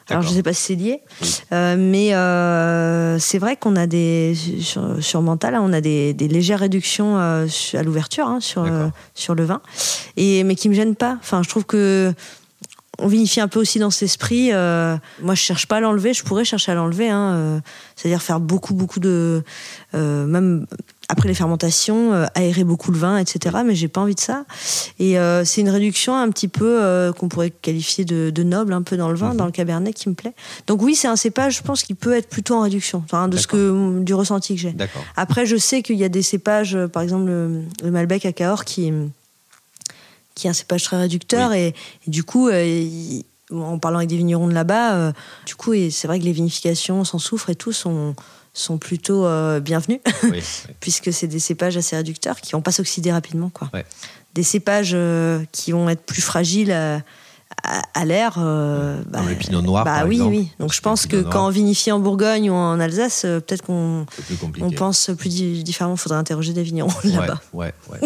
[0.09, 0.35] Alors je D'accord.
[0.37, 1.35] sais pas si c'est lié, Oui.
[1.51, 6.13] euh, mais euh, c'est vrai qu'on a des sur, sur mental, hein, on a des,
[6.13, 9.61] des légères réductions euh, à l'ouverture hein, sur euh, sur le vin,
[10.15, 11.17] et mais qui me gênent pas.
[11.19, 12.13] Enfin, je trouve que
[12.99, 14.49] on vinifie un peu aussi dans cet esprit.
[14.51, 16.13] euh, moi, je cherche pas à l'enlever.
[16.15, 17.59] Je pourrais chercher à l'enlever, hein, euh,
[17.95, 19.43] c'est-à-dire faire beaucoup, beaucoup de,
[19.93, 20.65] euh, même
[21.09, 23.57] après les fermentations, euh, aérer beaucoup le vin, etc.
[23.65, 24.43] Mais j'ai pas envie de ça.
[24.99, 28.73] Et euh, c'est une réduction un petit peu euh, qu'on pourrait qualifier de, de noble,
[28.73, 29.37] un peu dans le vin, Mhm.
[29.37, 30.33] dans le cabernet, qui me plaît.
[30.67, 33.37] Donc oui, c'est un cépage, je pense, qui peut être plutôt en réduction, enfin, de
[33.37, 34.75] ce que du ressenti que j'ai.
[35.15, 38.65] Après, je sais qu'il y a des cépages, par exemple le, le Malbec à Cahors,
[38.65, 38.91] qui,
[40.35, 44.17] qui est un cépage très réducteur et, et du coup, il, en parlant avec des
[44.17, 45.13] vignerons de là-bas,
[45.45, 48.13] du coup, c'est vrai que les vinifications sans soufre et tout sont,
[48.59, 49.27] sont plutôt
[49.59, 50.01] bienvenues,
[50.79, 53.49] puisque c'est des cépages assez réducteurs qui vont pas s'oxyder rapidement.
[53.49, 53.69] Quoi.
[54.33, 54.95] Des cépages
[55.51, 57.01] qui vont être plus fragiles à,
[58.07, 58.35] l'air.
[58.37, 59.85] Euh, bah, le pinot noir.
[59.85, 60.49] Bah oui, oui.
[60.59, 64.05] Donc je pense que quand on vinifie en Bourgogne ou en Alsace, euh, peut-être qu'on
[64.61, 65.95] on pense plus différemment.
[65.95, 67.41] Il faudrait interroger des vignerons là-bas.
[67.53, 67.99] Ouais, ouais.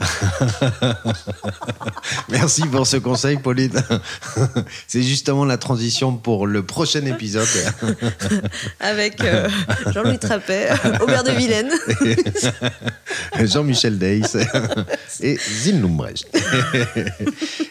[2.30, 3.82] Merci pour ce conseil, Pauline.
[4.86, 7.48] C'est justement la transition pour le prochain épisode.
[8.78, 9.48] Avec euh,
[9.92, 11.70] Jean-Louis Trappet, Aubert de Vilaine.
[13.40, 14.36] Jean-Michel Deys
[15.20, 16.26] et Zim Lumbrecht.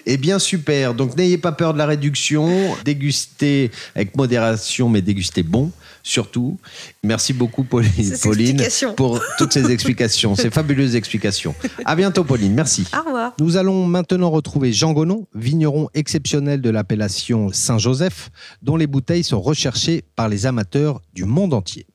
[0.05, 0.93] Eh bien, super.
[0.93, 2.75] Donc, n'ayez pas peur de la réduction.
[2.85, 5.71] Dégustez avec modération, mais dégustez bon,
[6.03, 6.57] surtout.
[7.03, 8.63] Merci beaucoup, Pauline, Pauline
[8.95, 11.55] pour toutes ces explications, ces fabuleuses explications.
[11.85, 12.53] À bientôt, Pauline.
[12.53, 12.85] Merci.
[12.93, 13.33] Au revoir.
[13.39, 18.29] Nous allons maintenant retrouver Jean Gonon, vigneron exceptionnel de l'appellation Saint-Joseph,
[18.61, 21.85] dont les bouteilles sont recherchées par les amateurs du monde entier.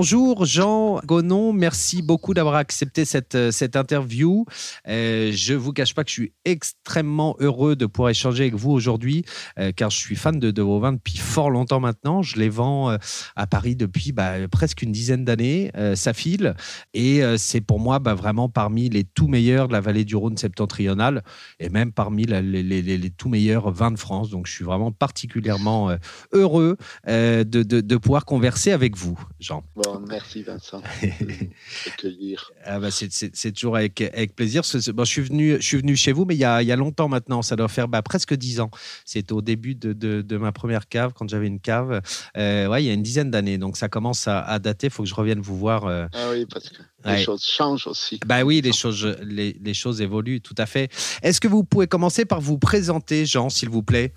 [0.00, 4.46] Bonjour Jean Gonon, merci beaucoup d'avoir accepté cette, euh, cette interview.
[4.88, 8.54] Euh, je ne vous cache pas que je suis extrêmement heureux de pouvoir échanger avec
[8.54, 9.26] vous aujourd'hui,
[9.58, 12.22] euh, car je suis fan de, vos vins depuis fort longtemps maintenant.
[12.22, 12.96] Je les vends
[13.36, 16.54] à Paris depuis bah, presque une dizaine d'années, ça file,
[16.94, 20.38] et c'est pour moi bah, vraiment parmi les tout meilleurs de la vallée du Rhône
[20.38, 21.22] septentrionale,
[21.58, 24.30] et même parmi les, tout meilleurs vins de France.
[24.30, 25.94] Donc je suis vraiment particulièrement
[26.32, 29.62] heureux de pouvoir converser avec vous, Jean
[29.98, 30.82] merci Vincent
[32.64, 34.62] ah bah c'est toujours avec, avec plaisir.
[34.94, 36.72] Bon, je, suis venu, je suis venu chez vous, mais il y a, il y
[36.72, 37.42] a longtemps maintenant.
[37.42, 38.70] Ça doit faire bah, presque dix ans.
[39.04, 42.00] C'était au début de, de, ma première cave, quand j'avais une cave.
[42.36, 43.58] Euh, ouais, il y a une dizaine d'années.
[43.58, 44.88] Donc ça commence à, dater.
[44.88, 45.86] Il faut que je revienne vous voir.
[45.86, 46.06] Euh.
[46.12, 48.20] Ah oui, parce que les choses changent aussi.
[48.26, 50.90] Bah oui, les choses, les, les choses évoluent, tout à fait.
[51.22, 54.12] Est-ce que vous pouvez commencer par vous présenter, Jean, s'il vous plaît?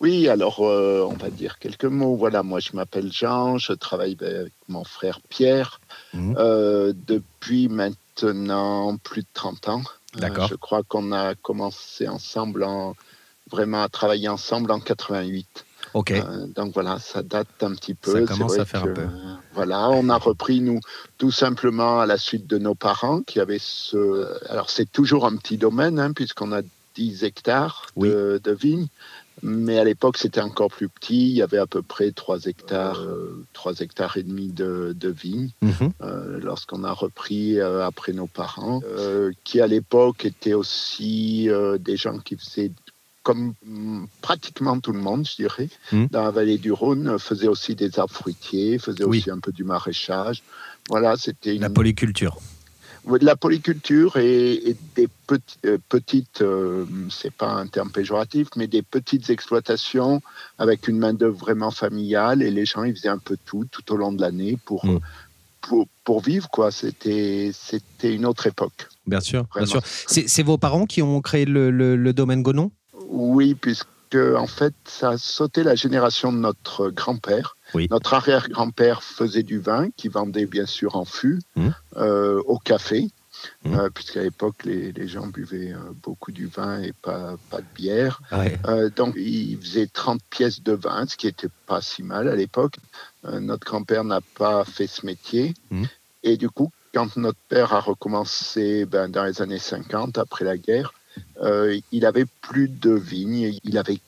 [0.00, 2.16] Oui, alors euh, on va dire quelques mots.
[2.16, 5.80] Voilà, moi je m'appelle Jean, je travaille avec mon frère Pierre
[6.14, 6.34] mmh.
[6.38, 9.82] euh, depuis maintenant plus de 30 ans.
[10.16, 10.46] Euh, D'accord.
[10.48, 12.94] je crois qu'on a commencé ensemble, en,
[13.50, 15.64] vraiment à travailler ensemble en 88.
[15.94, 16.12] Ok.
[16.54, 18.26] donc voilà, ça date un petit peu.
[18.26, 19.06] Ça commence à faire un peu.
[19.54, 20.80] Voilà, on a repris nous
[21.16, 24.38] tout simplement à la suite de nos parents qui avaient ce.
[24.48, 26.60] Alors c'est toujours un petit domaine hein, puisqu'on a
[26.94, 28.88] 10 hectares de, de vignes.
[29.42, 31.28] Mais à l'époque, c'était encore plus petit.
[31.30, 33.02] Il y avait à peu près 3 hectares,
[33.52, 35.50] 3 euh, hectares et demi de, de vignes.
[35.62, 35.92] Mhm.
[36.02, 38.80] Euh, lorsqu'on a repris euh, après nos parents,
[39.44, 41.48] qui à l'époque étaient aussi
[41.80, 42.72] des gens qui faisaient
[43.22, 46.08] comme mm, pratiquement tout le monde, je dirais, mhm.
[46.10, 49.64] dans la vallée du Rhône, faisaient aussi des arbres fruitiers, faisaient aussi un peu du
[49.64, 50.42] maraîchage.
[50.88, 51.60] Voilà, c'était une...
[51.60, 52.38] La polyculture
[53.06, 55.08] de la polyculture et, des
[55.64, 60.20] euh, petites, euh, c'est pas un terme péjoratif, mais des petites exploitations
[60.58, 63.96] avec une main-d'œuvre vraiment familiale et les gens ils faisaient un peu tout tout au
[63.96, 65.00] long de l'année pour, mm.
[66.04, 66.70] pour, vivre quoi.
[66.70, 68.88] C'était c'était une autre époque.
[69.06, 69.80] Bien sûr, bien sûr.
[69.84, 72.70] C'est vos parents qui ont créé le, le domaine Gonon?
[73.08, 79.42] Oui, puisque en fait ça a sauté la génération de notre grand-père notre arrière-grand-père faisait
[79.42, 81.68] du vin, qui vendait bien sûr en fût, mmh.
[81.96, 83.08] euh, au café,
[83.64, 83.74] mmh.
[83.74, 88.20] euh, puisqu'à l'époque, les, gens buvaient euh, beaucoup du vin et pas, pas de bière.
[88.96, 92.76] donc, il faisait 30 pièces de vin, ce qui n'était pas si mal à l'époque.
[93.24, 95.54] notre grand-père n'a pas fait ce métier.
[95.70, 95.84] Mmh.
[96.24, 100.56] Et du coup, quand notre père a recommencé ben, dans les années 50, après la
[100.56, 100.92] guerre,
[101.92, 103.58] il avait plus de vignes.
[103.62, 104.00] Il avait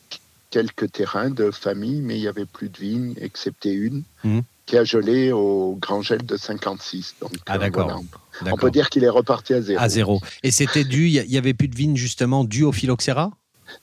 [0.51, 4.41] quelques terrains de famille, mais il n'y avait plus de vignes, excepté une, mmh.
[4.67, 7.17] qui a gelé au grand gel de 56.
[7.21, 8.03] Donc, ah, euh, d'accord.
[8.51, 9.81] On peut dire qu'il est reparti à zéro.
[9.81, 10.21] À zéro.
[10.43, 13.31] Et c'était dû, il n'y avait plus de vignes justement dû au phylloxéra?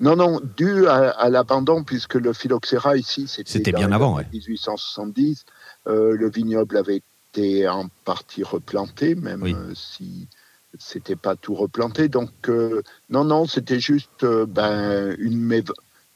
[0.02, 5.46] Non, non, dû à, l'abandon, puisque le phylloxéra ici, c'était bien avant, 1870.
[5.88, 7.02] Euh, le vignoble avait
[7.32, 10.28] été en partie replanté, même euh, si
[10.78, 12.10] c'était pas tout replanté.
[12.10, 12.32] Donc,
[13.10, 15.40] non, non, c'était juste ben, une,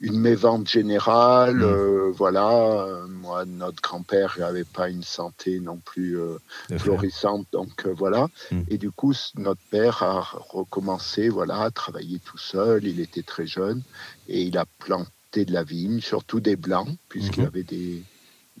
[0.02, 1.56] une mévente générale.
[1.56, 1.62] Mmh.
[1.62, 6.36] Euh, voilà, moi, notre grand-père n'avait pas une santé non plus euh,
[6.76, 8.26] florissante, donc euh, voilà.
[8.50, 8.60] Mmh.
[8.68, 12.84] Et du coup, notre père a recommencé, voilà, à travailler tout seul.
[12.84, 13.80] Il était très jeune
[14.28, 17.46] et il a planté de la vigne, surtout des blancs, puisqu'il mmh.
[17.46, 18.02] avait des,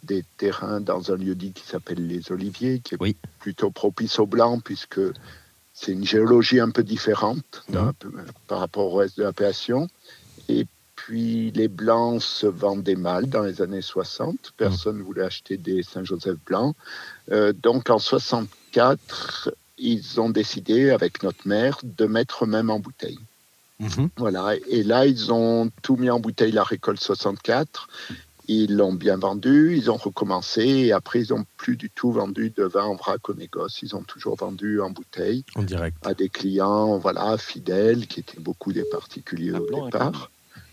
[0.04, 4.26] des terrains dans un lieu dit qui s'appelle les Oliviers, qui est plutôt propice aux
[4.26, 5.00] blancs, puisque
[5.74, 7.64] c'est une géologie un peu différente
[8.46, 9.88] par rapport au reste de l'appellation.
[10.48, 10.66] Et
[11.06, 14.52] puis les blancs se vendaient mal dans les années 60.
[14.56, 16.76] Personne ne voulait acheter des Saint-Joseph blancs.
[17.32, 23.18] Euh, donc en 64, ils ont décidé avec notre mère de mettre même en bouteille.
[23.80, 24.10] Mhm.
[24.16, 24.54] Voilà.
[24.68, 27.88] Et là, ils ont tout mis en bouteille la récolte 64.
[28.46, 32.50] Ils l'ont bien vendu, ils ont recommencé et après ils n'ont plus du tout vendu
[32.50, 33.82] de vin en vrac au négoce.
[33.82, 38.40] Ils ont toujours vendu en bouteille en direct à des clients, voilà, fidèles qui étaient
[38.40, 40.31] beaucoup des particuliers au départ,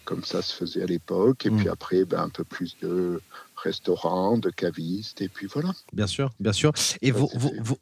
[0.10, 1.46] comme ça se faisait à l'époque.
[1.46, 1.72] Et puis mm.
[1.72, 3.22] après, ben, un peu plus de
[3.56, 5.72] restaurants, de cavistes, et puis voilà.
[5.94, 6.72] Bien sûr, bien sûr.
[7.04, 7.30] Et vos,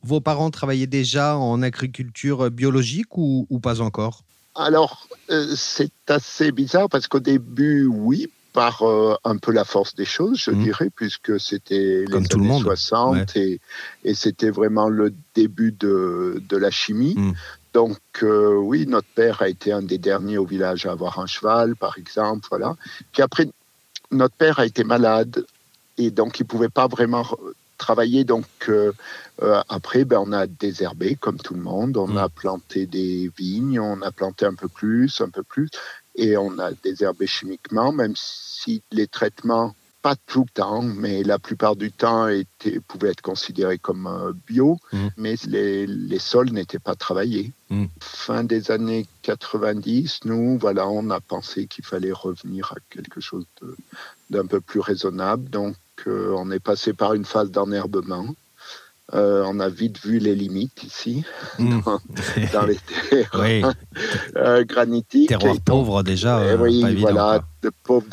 [0.03, 4.23] vos, parents travaillaient déjà en agriculture biologique ou, ou pas encore?
[4.55, 9.95] Alors, euh, c'est assez bizarre parce qu'au début, oui, par euh, un peu la force
[9.95, 10.63] des choses, je mmh.
[10.63, 13.61] dirais, puisque c'était les années 60 et,
[14.03, 17.13] et c'était vraiment le début de, de la chimie.
[17.15, 17.33] Mmh.
[17.77, 21.27] Donc euh, oui, notre père a été un des derniers au village à avoir un
[21.27, 22.75] cheval, par exemple, voilà.
[23.13, 23.47] Puis après,
[24.09, 25.45] notre père a été malade
[25.99, 27.23] et donc il pouvait pas vraiment
[27.77, 28.23] travailler.
[28.23, 28.93] Donc euh,
[29.69, 31.97] après, ben, on a désherbé comme tout le monde.
[31.97, 32.17] On mmh.
[32.17, 35.69] a planté des vignes, on a planté un peu plus, un peu plus
[36.15, 41.39] et on a désherbé chimiquement, même si les traitements, pas tout le temps, mais la
[41.39, 45.07] plupart du temps, étaient, pouvaient être considérés comme bio, mmh.
[45.17, 47.51] mais les, les sols n'étaient pas travaillés.
[47.69, 47.85] Mmh.
[47.99, 53.45] Fin des années 90, nous, voilà, on a pensé qu'il fallait revenir à quelque chose
[54.29, 55.49] d'un peu plus raisonnable.
[55.49, 58.35] Donc, euh, on est passé par une phase d'enherbement.
[59.13, 61.23] Euh, on a vite vu les limites ici,
[61.59, 61.79] hmm.
[62.53, 63.31] dans, les terres
[64.35, 65.29] euh, granitiques.
[65.29, 66.39] Terroir pauvre déjà.
[66.39, 68.05] Euh, oui, voilà, de pauvres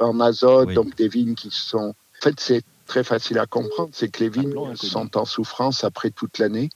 [0.00, 1.94] en azote, donc des vignes qui sont.
[2.18, 6.10] En fait, c'est très facile à comprendre, c'est que les vignes sont en souffrance après
[6.10, 6.70] toute l'année.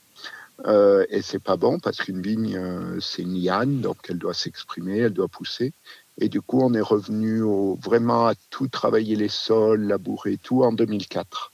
[0.65, 2.57] et c'est pas bon parce qu'une vigne,
[3.01, 5.73] c'est une liane, donc elle doit s'exprimer, elle doit pousser.
[6.21, 7.43] Et du coup, on est revenu
[7.83, 11.51] vraiment à tout travailler les sols, labourer tout en 2004.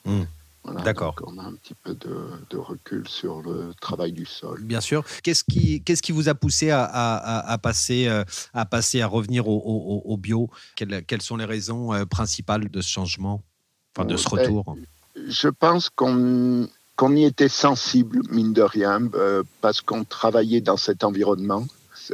[0.85, 1.17] D'accord.
[1.27, 4.63] On a un petit peu de, recul sur le travail du sol.
[4.63, 5.05] Bien sûr.
[5.23, 9.49] Qu'est-ce qui, qu'est-ce qui vous a poussé à, à, passer, euh, à passer, à revenir
[9.49, 10.51] au, bio?
[10.77, 13.43] Quelles, sont les raisons euh, principales de ce changement,
[13.95, 14.77] enfin de ce ben, retour
[15.29, 20.77] Je pense qu'on qu'on y était sensible, mine de rien, euh, parce qu'on travaillait dans
[20.77, 21.65] cet environnement.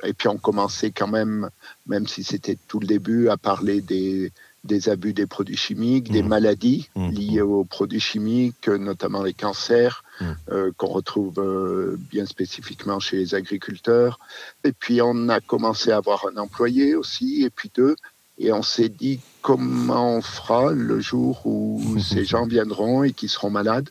[0.04, 1.50] Et puis on commençait quand même,
[1.88, 4.30] même si c'était tout le début, à parler des,
[4.66, 6.28] des abus des produits chimiques, des mmh.
[6.28, 7.10] maladies mmh.
[7.10, 10.24] liées aux produits chimiques, notamment les cancers, mmh.
[10.50, 14.18] euh, qu'on retrouve euh, bien spécifiquement chez les agriculteurs.
[14.64, 17.96] Et puis on a commencé à avoir un employé aussi, et puis deux,
[18.38, 23.28] et on s'est dit comment on fera le jour où ces gens viendront et qui
[23.28, 23.88] seront malades?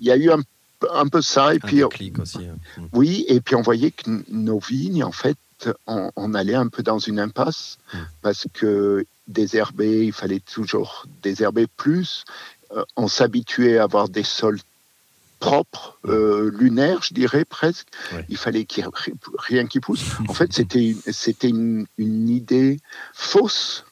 [0.00, 2.56] Il y a eu un, peu ça, et puis aussi, hein.
[2.92, 5.36] oui, et puis on voyait que nos vignes, en fait,
[5.86, 7.78] on, on, allait un peu dans une impasse
[8.22, 12.24] parce que désherber, il fallait toujours désherber plus.
[12.72, 14.58] Euh, on s'habituait à avoir des sols
[15.38, 17.88] propres, euh, lunaires, je dirais presque.
[18.28, 20.02] Il fallait qu'il n'y ait rien qui pousse.
[20.28, 22.80] En fait, c'était c'était une, idée
[23.14, 23.84] fausse,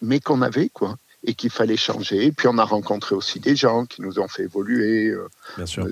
[0.00, 0.96] mais qu'on avait quoi
[1.28, 2.26] et qu'il fallait changer.
[2.26, 5.08] Et puis on a rencontré aussi des gens qui nous ont fait évoluer.
[5.08, 5.86] Euh, Bien sûr.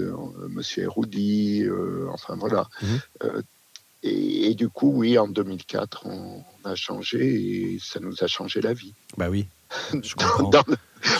[0.48, 1.66] Monsieur Eroudi,
[2.11, 2.68] enfin voilà.
[2.80, 3.42] Mhm.
[4.07, 8.73] Et, du coup, oui, en 2004, on, a changé et ça nous a changé la
[8.73, 8.95] vie.
[9.17, 9.47] Bah oui.
[10.03, 10.51] Je comprends.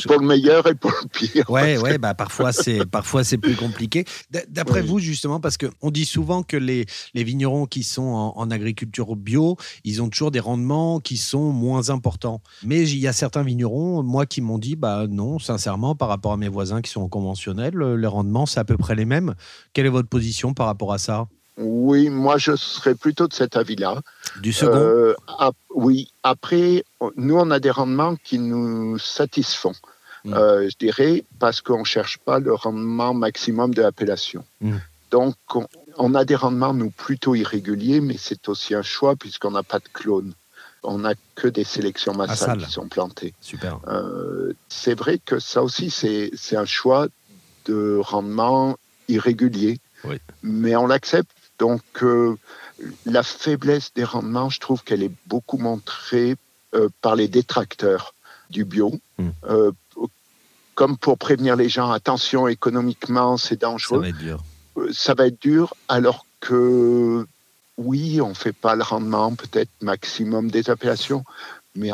[0.05, 1.51] Pour le meilleur et pour le pire.
[1.51, 4.07] Ouais, ouais, bah parfois c'est parfois c'est plus compliqué.
[4.49, 8.51] D'après vous justement, parce que on dit souvent que les, les vignerons qui sont en,
[8.51, 12.41] agriculture bio, ils ont toujours des rendements qui sont moins importants.
[12.63, 16.33] Mais il y a certains vignerons, moi, qui m'ont dit, bah non, sincèrement, par rapport
[16.33, 19.35] à mes voisins qui sont conventionnels, les rendements c'est à peu près les mêmes.
[19.75, 21.29] Quelle est votre position par rapport à ça?
[21.57, 24.01] Oui, moi je serais plutôt de cet avis-là.
[24.41, 24.77] Du second?
[24.77, 25.15] Euh,
[25.71, 26.85] Oui, après,
[27.17, 29.75] nous on a des rendements qui nous satisfont.
[30.25, 30.35] Mm.
[30.35, 34.45] Euh, je dirais parce qu'on ne cherche pas le rendement maximum de l'appellation.
[34.61, 34.77] Mm.
[35.11, 35.37] Donc
[35.97, 39.79] on, a des rendements, nous, plutôt irréguliers, mais c'est aussi un choix puisqu'on n'a pas
[39.79, 40.33] de clones.
[40.83, 43.33] On n'a que des sélections massales qui sont plantées.
[43.41, 43.79] Super.
[43.87, 47.07] Euh, c'est vrai que ça aussi, c'est un choix
[47.67, 48.77] de rendement
[49.09, 49.79] irrégulier.
[50.43, 52.37] Mais on l'accepte donc, euh,
[53.07, 56.37] la faiblesse des rendements, je trouve qu'elle est beaucoup montrée
[56.75, 58.15] euh, par les détracteurs
[58.51, 58.99] du bio.
[59.19, 59.31] Hmm.
[59.49, 59.73] Euh,
[60.75, 63.99] comme pour prévenir les gens, attention, économiquement, c'est dangereux.
[63.99, 64.45] Ça va être dur.
[64.93, 67.27] ça va être dur, alors que
[67.79, 71.25] oui, on ne fait pas le rendement, peut-être maximum des appellations,
[71.77, 71.91] mais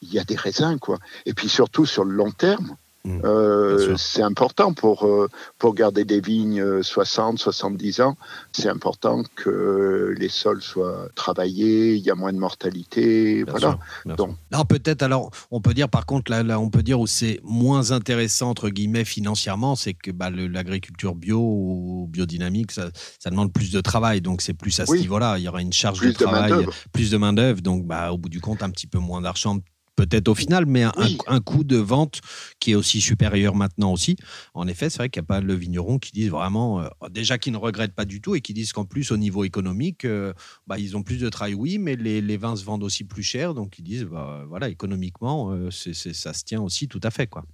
[0.00, 0.98] il y a des raisins, quoi.
[1.26, 3.20] Et puis surtout sur le long terme, Mmh.
[3.24, 8.16] Euh, c'est important pour, euh, pour garder des vignes 60, 70 ans.
[8.50, 13.44] C'est important que les sols soient travaillés, il y a moins de mortalité.
[13.44, 13.78] voilà.
[14.04, 14.36] Donc.
[14.68, 17.92] peut-être, alors, on peut dire par contre, là, là on peut dire où c'est moins
[17.92, 22.90] intéressant, entre guillemets, financièrement, c'est que bah, l'agriculture bio ou biodynamique, ça,
[23.20, 24.20] ça, demande plus de travail.
[24.20, 25.38] Donc, c'est plus à ce niveau-là.
[25.38, 27.60] Il y aura une charge de travail, plus de main-d'œuvre.
[27.60, 29.58] Donc, bah, au bout du compte, un petit peu moins d'argent
[29.96, 30.84] peut-être au final, mais
[31.26, 32.20] un, coût de vente
[32.60, 34.16] qui est aussi supérieur maintenant aussi.
[34.54, 37.38] En effet, c'est vrai qu'il n'y a pas le vigneron qui disent vraiment, euh, déjà
[37.38, 40.32] qu'ils ne regrettent pas du tout et qui disent qu'en plus au niveau économique, euh,
[40.66, 43.54] bah, ils ont plus de travail, oui, mais les, vins se vendent aussi plus cher,
[43.54, 47.44] donc ils disent, bah, voilà, économiquement, euh, ça se tient aussi tout à fait, quoi.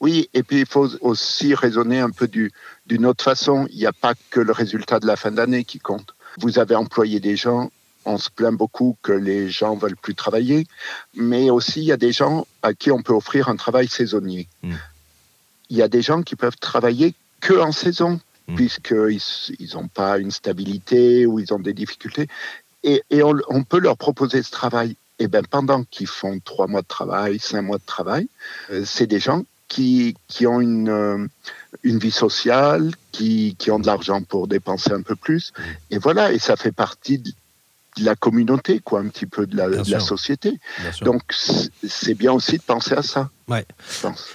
[0.00, 3.66] Oui, et puis il faut aussi raisonner un peu d'une autre façon.
[3.70, 6.14] Il n'y a pas que le résultat de la fin d'année qui compte.
[6.40, 7.70] Vous avez employé des gens
[8.08, 10.66] on se plaint beaucoup que les gens veulent plus travailler,
[11.14, 14.48] mais aussi il y a des gens à qui on peut offrir un travail saisonnier.
[14.62, 14.74] Hmm.
[15.70, 18.54] Il y a des gens qui peuvent travailler que en saison, hmm.
[18.54, 22.28] puisqu'ils n'ont pas une stabilité ou ils ont des difficultés.
[22.82, 24.96] Et, on, peut leur proposer ce travail.
[25.18, 28.28] Et bien, pendant qu'ils font trois mois de travail, cinq mois de travail,
[28.70, 31.26] euh, c'est des gens qui, qui ont une, euh,
[31.82, 35.52] une vie sociale, qui, qui ont de l'argent pour dépenser un peu plus.
[35.58, 35.62] Hmm.
[35.90, 37.18] Et voilà, et ça fait partie
[37.98, 40.58] de, la communauté, quoi, un petit peu de la, de la société.
[41.02, 43.30] Donc c'est bien aussi de penser à ça.
[43.48, 43.64] Ouais.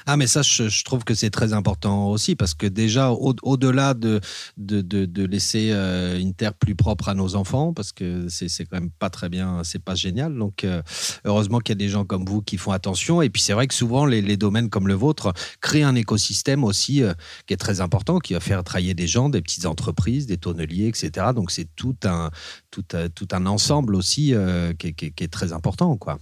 [0.07, 4.19] Ah, mais ça, je, trouve que c'est très important aussi parce que déjà, au-delà de,
[4.57, 8.79] de, de, laisser euh, une terre plus propre à nos enfants, parce que c'est quand
[8.79, 10.35] même pas très bien, c'est pas génial.
[10.35, 10.81] Donc, euh,
[11.25, 13.21] heureusement qu'il y a des gens comme vous qui font attention.
[13.21, 17.03] Et puis, c'est vrai que souvent, les, domaines comme le vôtre créent un écosystème aussi
[17.03, 17.13] euh,
[17.45, 20.87] qui est très important, qui va faire travailler des gens, des petites entreprises, des tonneliers,
[20.87, 21.27] etc.
[21.35, 22.31] Donc, c'est tout un,
[22.71, 22.83] tout,
[23.13, 24.33] tout un ensemble aussi
[24.79, 26.19] qui est, très important, quoi.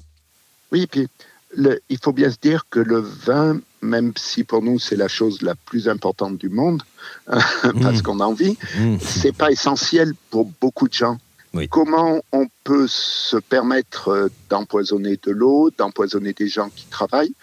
[0.72, 1.08] Oui, puis
[1.58, 5.41] il faut bien se dire que le vin, même si pour nous c'est la chose
[5.41, 6.84] la plus importante du monde,
[7.28, 8.02] parce mmh.
[8.04, 8.97] qu'on en vit, mmh.
[8.99, 11.18] c'est pas essentiel pour beaucoup de gens.
[11.70, 17.34] Comment on peut se permettre euh, d'empoisonner de l'eau, d'empoisonner des gens qui travaillent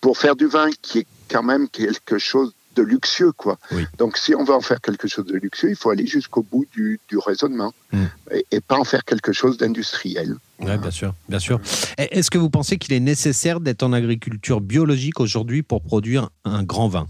[0.00, 3.58] pour faire du vin qui est quand même quelque chose de luxueux, quoi.
[3.98, 6.66] Donc, si on veut en faire quelque chose de luxueux, il faut aller jusqu'au bout
[6.72, 8.04] du, raisonnement mmh.
[8.52, 10.36] et, pas en faire quelque chose d'industriel.
[10.60, 11.60] Oui, bien sûr, bien sûr.
[11.98, 16.62] Est-ce que vous pensez qu'il est nécessaire d'être en agriculture biologique aujourd'hui pour produire un
[16.62, 17.08] grand vin?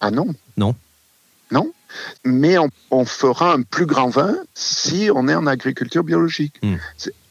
[0.00, 0.34] Ah non.
[0.56, 0.74] Non.
[1.50, 1.70] Non.
[2.24, 2.56] Mais
[2.90, 6.54] on, fera un plus grand vin si on est en agriculture biologique.
[6.62, 6.76] Hmm.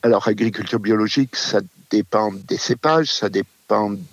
[0.04, 3.50] Alors, agriculture biologique, ça dépend des cépages, ça dépend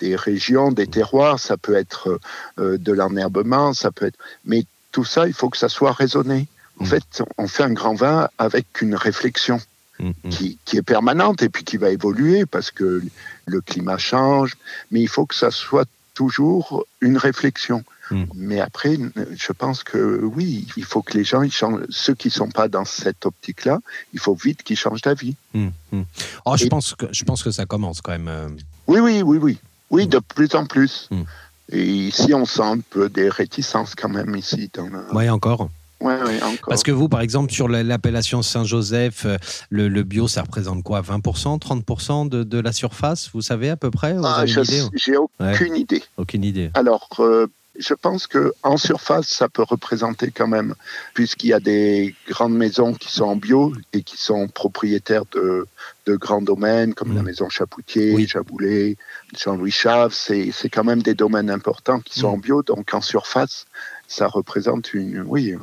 [0.01, 2.21] des régions, des terroirs, ça peut être
[2.59, 4.19] euh, de l'enherbement, ça peut être.
[4.45, 6.47] Mais tout ça, il faut que ça soit raisonné.
[6.81, 6.87] En hmm.
[6.87, 9.61] fait, on fait un grand vin avec une réflexion.
[10.01, 10.29] Mm-hmm.
[10.31, 13.03] qui, qui, est permanente et puis qui va évoluer parce que
[13.47, 14.57] le climat change.
[14.93, 17.83] Mais il faut que ça soit toujours une réflexion.
[18.11, 18.25] Mm.
[18.35, 18.97] Mais après,
[19.37, 21.83] je pense que oui, il faut que les gens, ils changent.
[21.91, 23.81] Ceux qui ne sont pas dans cette optique-là,
[24.13, 25.35] il faut vite qu'ils changent d'avis.
[25.55, 26.05] Mm-hmm.
[26.45, 28.57] Oh, je, pense que, je pense que ça commence quand même.
[28.89, 29.59] Oui, oui, oui, oui.
[29.91, 31.09] Oui, de plus en plus.
[31.11, 31.23] Mm.
[31.71, 34.71] Et ici, on sent un peu des réticences quand même ici.
[34.73, 35.69] Dans Oui, encore.
[36.01, 36.69] Ouais, encore.
[36.69, 39.37] Parce que vous, par exemple, sur l'appellation Saint-Joseph, euh,
[39.69, 43.91] le, bio, ça représente quoi 20%, 30% de, de, la surface Vous savez à peu
[43.91, 46.03] près ah, J'ai aucune idée.
[46.17, 46.71] Aucune idée.
[46.75, 50.75] Alors, euh, je pense que en surface, ça peut représenter quand même,
[51.15, 55.67] puisqu'il y a des grandes maisons qui sont en bio et qui sont propriétaires de,
[56.07, 57.27] de grands domaines comme la mm.
[57.27, 58.27] maison Chapoutier, oui.
[58.27, 58.97] Jaboulet,
[59.37, 60.13] Jean-Louis Chave.
[60.13, 62.35] C'est quand même des domaines importants qui sont mm.
[62.35, 62.63] en bio.
[62.63, 63.67] Donc, en surface,
[64.09, 65.55] ça représente une, oui,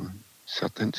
[0.46, 0.92] certaines.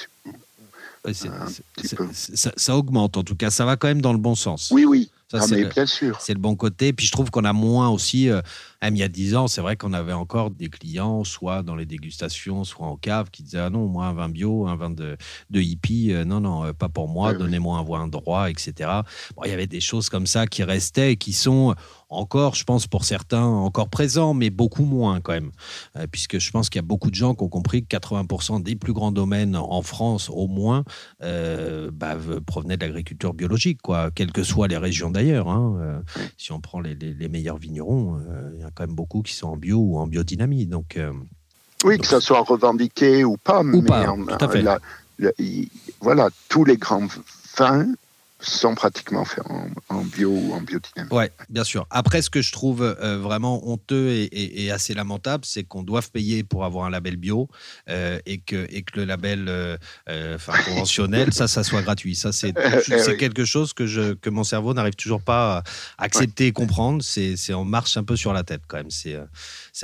[2.14, 4.70] ça, augmente en tout cas, ça va quand même dans le bon sens.
[4.72, 5.10] Oui, oui.
[5.30, 6.18] Ça, ah, bien sûr.
[6.22, 6.94] C'est le bon côté.
[6.94, 8.30] Puis je trouve qu'on a moins aussi.
[8.30, 8.42] Euh,
[8.82, 11.76] même il y a 10 ans, c'est vrai qu'on avait encore des clients, soit dans
[11.76, 14.90] les dégustations, soit en cave, qui disaient Ah non, moi, un vin bio, un vin
[14.90, 15.18] de,
[15.50, 18.90] de hippie, euh, non, non, euh, pas pour moi, donnez-moi un vin droit, etc.
[19.36, 21.76] Bon, il y avait des choses comme ça qui restaient et qui sont
[22.10, 25.52] encore, je pense, pour certains, encore présents, mais beaucoup moins quand même.
[25.96, 28.64] Euh, puisque je pense qu'il y a beaucoup de gens qui ont compris que 80%
[28.64, 30.84] des plus grands domaines en France, au moins,
[31.22, 35.50] euh, bah, provenaient de l'agriculture biologique, quoi, quelles que soient les régions d'ailleurs.
[35.50, 35.78] Hein.
[35.80, 36.02] Euh,
[36.38, 36.96] si on prend les,
[37.28, 38.20] meilleurs vignerons,
[38.58, 40.66] il a quand même beaucoup qui sont en bio ou en biodynamie.
[40.66, 41.00] Donc,
[41.84, 44.66] oui, que ça soit revendiqué ou pas, ou mais pas, tout à fait.
[46.02, 47.08] voilà, tous les grands
[47.58, 47.88] vins
[48.40, 49.44] sont pratiquement faits
[49.90, 51.12] en, bio ou en biodynamique.
[51.12, 51.88] Oui, bien sûr.
[51.90, 56.44] Après, ce que je trouve euh, vraiment honteux et, assez lamentable, c'est qu'on doive payer
[56.44, 57.48] pour avoir un label bio
[57.90, 59.78] euh, et, que, et que le label euh,
[60.66, 62.16] conventionnel, ça, ça soit gratuit.
[62.16, 65.58] Ça, c'est eh quelque chose que, je, que mon cerveau n'arrive toujours pas
[65.98, 67.04] à accepter et comprendre.
[67.04, 68.92] C'est on marche un peu sur la tête quand même.
[68.92, 69.18] C'est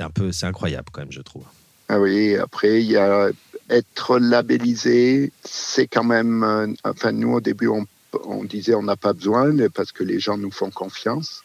[0.02, 1.44] un peu, c'est incroyable quand même, je trouve.
[1.88, 3.30] Ah oui, après, il y a
[3.70, 6.76] être labellisé, c'est quand même.
[6.84, 7.86] Enfin, nous, au début, on
[8.24, 11.42] on disait on n'a pas besoin parce que les gens nous font confiance.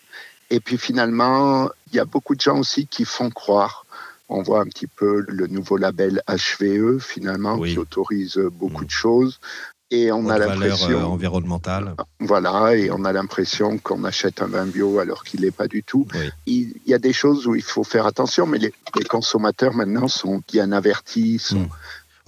[0.50, 3.86] Et puis finalement, il y a beaucoup de gens aussi qui font croire.
[4.30, 9.40] On voit un petit peu le nouveau label HVE finalement qui autorise beaucoup de choses.
[9.92, 11.96] Et on a l'impression euh, environnementale.
[12.20, 15.82] Voilà, et on a l'impression qu'on achète un vin bio alors qu'il n'est pas du
[15.82, 16.06] tout.
[16.46, 18.72] Il, y a des choses où il faut faire attention, mais les,
[19.10, 21.70] consommateurs maintenant sont bien avertis, sont, hmm.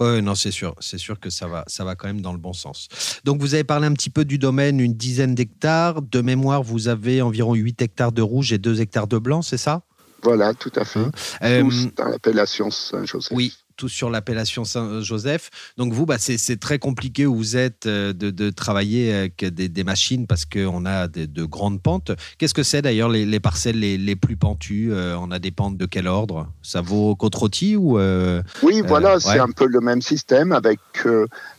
[0.02, 0.74] Oui, non, c'est sûr.
[0.80, 2.88] C'est sûr que ça va, ça va quand même dans le bon sens.
[3.24, 6.02] Donc, vous avez parlé un petit peu du domaine, une dizaine d'hectares.
[6.02, 9.58] De mémoire, vous avez environ 8 hectares de rouge et 2 hectares de blanc, c'est
[9.58, 9.82] ça?
[10.22, 11.00] Voilà, tout à fait.
[11.00, 11.10] Hein
[11.42, 13.36] euh, dans l'appellation Saint-Joseph.
[13.36, 13.54] Oui,
[13.88, 15.50] sur l'appellation Saint-Joseph.
[15.76, 20.26] Donc vous, bah, c'est très compliqué où vous êtes euh, de, travailler avec des, machines
[20.26, 22.12] parce qu'on a de grandes pentes.
[22.38, 25.86] Qu'est-ce que c'est d'ailleurs les, parcelles les, plus pentues euh, On a des pentes de
[25.86, 26.48] quel ordre?
[26.62, 27.36] Ça vaut côte
[27.76, 30.52] ou euh, Oui, voilà, c'est un peu le même système.
[30.52, 30.80] Avec,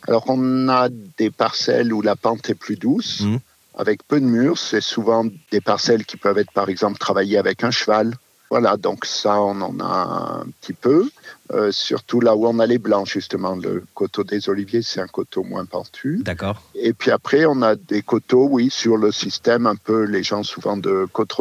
[0.07, 3.21] alors on a des parcelles où la pente est plus douce.
[3.21, 3.37] Mmh.
[3.75, 7.63] Avec peu de murs, c'est souvent des parcelles qui peuvent être par exemple travaillées avec
[7.63, 8.13] un cheval.
[8.51, 11.09] Voilà, donc ça, on en a un petit peu.
[11.53, 13.55] Euh, surtout là où on a les blancs, justement.
[13.55, 16.21] Le coteau des Oliviers, c'est un coteau moins pentu.
[16.23, 16.61] D'accord.
[16.73, 20.43] Et puis après, on a des coteaux, oui, sur le système, un peu les gens
[20.43, 21.33] souvent de côte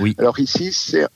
[0.00, 0.16] Oui.
[0.18, 1.06] Alors ici, c'est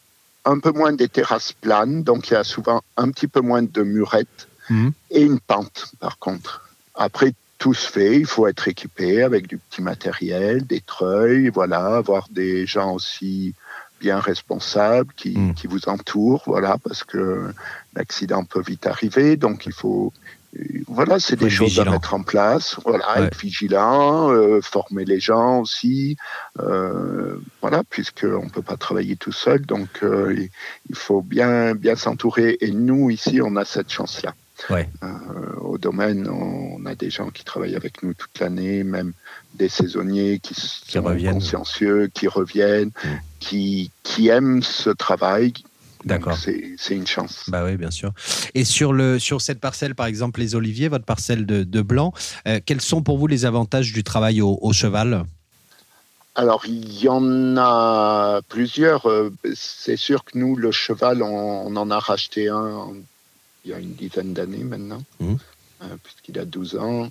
[0.45, 3.63] un peu moins des terrasses planes, donc il y a souvent un petit peu moins
[3.63, 4.93] de murettes mhm.
[5.11, 6.69] et une pente, par contre.
[6.95, 11.97] Après, tout se fait, il faut être équipé avec du petit matériel, des treuils, voilà,
[11.97, 13.55] avoir des gens aussi
[14.05, 15.55] bien responsables qui, mhm.
[15.55, 17.53] qui vous entourent, voilà, parce que
[17.97, 20.13] l'accident peut vite arriver, donc il faut
[20.87, 22.77] voilà, c'est des choses à mettre en place.
[22.85, 26.17] Voilà, être vigilant, euh, former les gens aussi.
[26.61, 30.37] Euh, voilà, puisqu'on ne peut pas travailler tout seul, donc euh,
[30.89, 32.57] il faut bien, bien s'entourer.
[32.61, 34.35] Et nous, ici, on a cette chance-là.
[34.71, 34.89] Ouais.
[35.61, 39.13] au domaine, on, a des gens qui travaillent avec nous toute l'année, même
[39.55, 43.09] des saisonniers qui, sont consciencieux, qui reviennent, mm.
[43.45, 45.53] Qui, qui aiment ce travail,
[46.05, 46.37] D'accord.
[46.37, 47.45] C'est une chance.
[47.49, 48.13] Bah oui, bien sûr.
[48.55, 52.13] Et sur, le, sur cette parcelle, par exemple, les oliviers, votre parcelle de, de blanc,
[52.47, 55.25] euh, quels sont pour vous les avantages du travail au, cheval?
[56.35, 59.09] Alors, il y en a plusieurs.
[59.09, 62.89] Euh, c'est sûr que nous, le cheval, on, en a racheté un
[63.65, 65.35] il y a une dizaine d'années maintenant, mmh.
[65.85, 67.09] euh, puisqu'il a 12 ans.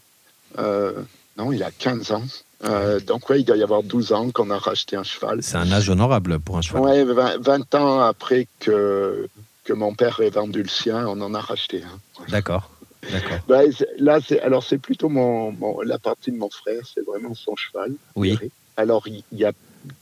[1.38, 2.24] Non, il a 15 ans.
[2.66, 5.44] Euh, donc, oui, il doit y avoir 12 ans qu'on a racheté un cheval.
[5.44, 6.82] C'est un âge honorable pour un cheval.
[6.84, 9.28] Oui, 20, ans après que,
[9.64, 12.30] que mon père ait vendu le sien, on en a racheté un.
[12.30, 12.70] D'accord.
[13.12, 13.40] D'accord.
[13.48, 13.62] Bah,
[13.98, 17.94] là, c'est, alors c'est plutôt mon, la partie de mon frère, c'est vraiment son cheval.
[18.16, 18.40] Oui.
[18.78, 19.52] Alors, il y a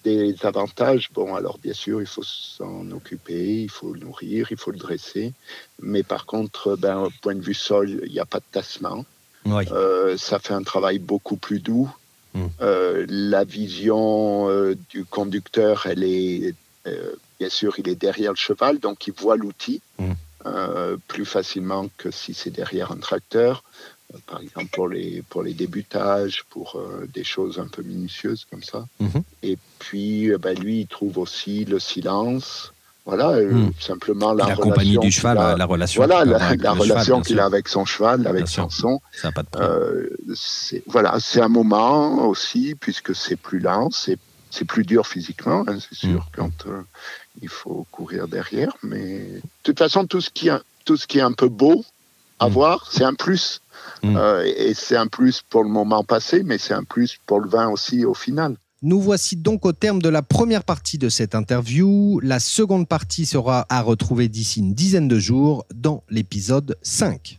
[0.04, 1.10] des avantages.
[1.14, 4.78] Bon, alors bien sûr, il faut s'en occuper, il faut le nourrir, il faut le
[4.78, 5.34] dresser.
[5.82, 9.06] Mais par contre, ben, au point de vue sol, il n'y a pas de tassement.
[9.46, 9.64] Oui.
[9.72, 11.90] Euh, ça fait un travail beaucoup plus doux.
[12.34, 12.48] Hmm.
[12.62, 16.56] Euh, la vision euh, du conducteur, elle est,
[17.40, 20.14] bien sûr, il est derrière le cheval, donc il voit l'outil hmm.
[21.08, 23.64] plus facilement que si c'est derrière un tracteur.
[24.28, 26.82] Par exemple, pour les, pour les débutages, pour
[27.14, 28.86] des choses un peu minutieuses comme ça.
[29.00, 29.22] Hmm.
[29.42, 32.74] Et puis, ben, lui, il trouve aussi le silence,
[33.06, 33.36] voilà,
[33.80, 36.06] simplement la, la compagnie du cheval, la relation.
[36.06, 39.02] Voilà, la, relation qu'il a avec son cheval, avec son son.
[39.12, 40.12] Ça pas de
[40.86, 44.18] voilà, c'est un moment aussi, puisque c'est plus lent, c'est
[44.66, 46.36] plus dur physiquement, hein, c'est sûr, mm.
[46.36, 46.82] quand euh,
[47.42, 48.74] il faut courir derrière.
[48.84, 51.84] Mais de toute façon, tout ce qui est, tout ce qui est un peu beau
[52.40, 52.52] à mm.
[52.52, 53.62] voir, c'est un plus.
[54.04, 54.16] Mm.
[54.18, 57.50] Euh, et c'est un plus pour le moment passé, mais c'est un plus pour le
[57.50, 58.56] vin aussi au final.
[58.84, 62.20] Nous voici donc au terme de la première partie de cette interview.
[62.22, 67.38] La seconde partie sera à retrouver d'ici une dizaine de jours dans l'épisode 5.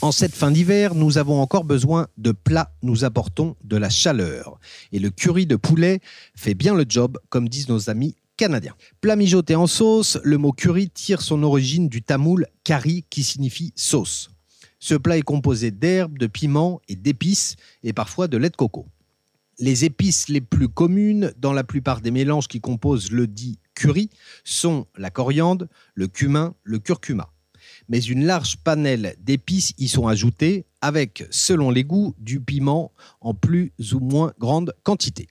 [0.00, 4.58] En cette fin d'hiver, nous avons encore besoin de plats, nous apportons de la chaleur.
[4.92, 6.00] Et le curry de poulet
[6.34, 8.76] fait bien le job, comme disent nos amis canadiens.
[9.02, 13.74] Plat mijoté en sauce, le mot curry tire son origine du tamoul kari qui signifie
[13.76, 14.30] sauce.
[14.86, 18.86] Ce plat est composé d'herbes, de piments et d'épices et parfois de lait de coco.
[19.58, 24.10] Les épices les plus communes dans la plupart des mélanges qui composent le dit curry
[24.44, 25.66] sont la coriandre,
[25.96, 27.32] le cumin, le curcuma
[27.88, 33.34] mais une large panel d'épices y sont ajoutées avec, selon les goûts, du piment en
[33.34, 35.26] plus ou moins grande quantité.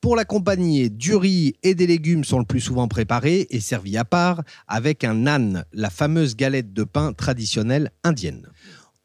[0.00, 4.06] Pour l'accompagner, du riz et des légumes sont le plus souvent préparés et servis à
[4.06, 8.48] part avec un nan, la fameuse galette de pain traditionnelle indienne.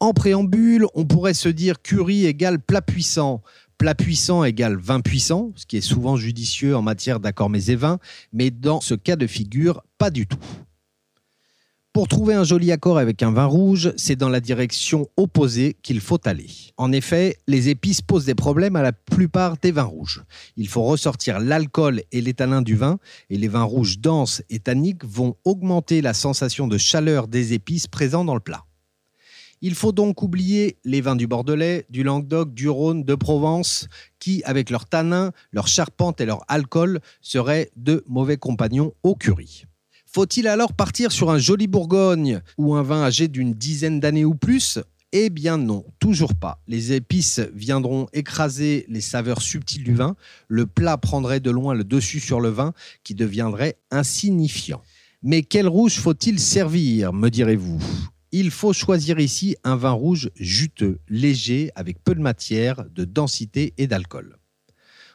[0.02, 3.40] En préambule, on pourrait se dire curry égale plat puissant.
[3.78, 7.76] Plat puissant égale vin puissant, ce qui est souvent judicieux en matière d'accords mets et
[7.76, 8.00] vins,
[8.32, 10.40] mais dans ce cas de figure, pas du tout.
[11.92, 16.00] Pour trouver un joli accord avec un vin rouge, c'est dans la direction opposée qu'il
[16.00, 16.48] faut aller.
[16.78, 20.24] En effet, les épices posent des problèmes à la plupart des vins rouges.
[20.56, 22.98] Il faut ressortir l'alcool et l'éthanol du vin,
[23.30, 27.86] et les vins rouges denses et tanniques vont augmenter la sensation de chaleur des épices
[27.86, 28.64] présents dans le plat.
[29.64, 33.86] Il faut donc oublier les vins du Bordelais, du Languedoc, du Rhône, de Provence,
[34.18, 39.64] qui, avec leurs tanins, leur charpente et leur alcool, seraient de mauvais compagnons au curry.
[40.04, 44.34] Faut-il alors partir sur un joli Bourgogne ou un vin âgé d'une dizaine d'années ou
[44.34, 44.80] plus?
[45.12, 46.60] Eh bien non, toujours pas.
[46.66, 50.16] Les épices viendront écraser les saveurs subtiles du vin.
[50.48, 52.72] Le plat prendrait de loin le dessus sur le vin
[53.04, 54.82] qui deviendrait insignifiant.
[55.22, 57.80] Mais quel rouge faut-il servir, me direz-vous?
[58.34, 63.74] Il faut choisir ici un vin rouge juteux, léger, avec peu de matière, de densité
[63.76, 64.38] et d'alcool.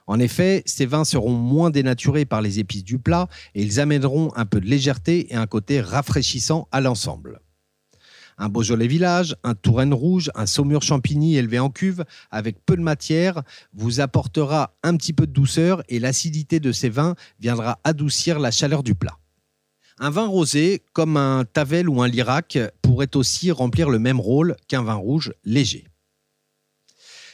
[0.05, 4.31] En effet, ces vins seront moins dénaturés par les épices du plat et ils amèneront
[4.35, 7.41] un peu de légèreté et un côté rafraîchissant à l'ensemble.
[8.37, 12.83] Un Beaujolais village, un Touraine rouge, un Saumur champigny élevé en cuve avec peu de
[12.83, 13.41] matière
[13.73, 18.51] vous apportera un petit peu de douceur et l'acidité de ces vins viendra adoucir la
[18.51, 19.17] chaleur du plat.
[19.99, 24.55] Un vin rosé, comme un Tavel ou un Lirac, pourrait aussi remplir le même rôle
[24.67, 25.87] qu'un vin rouge léger.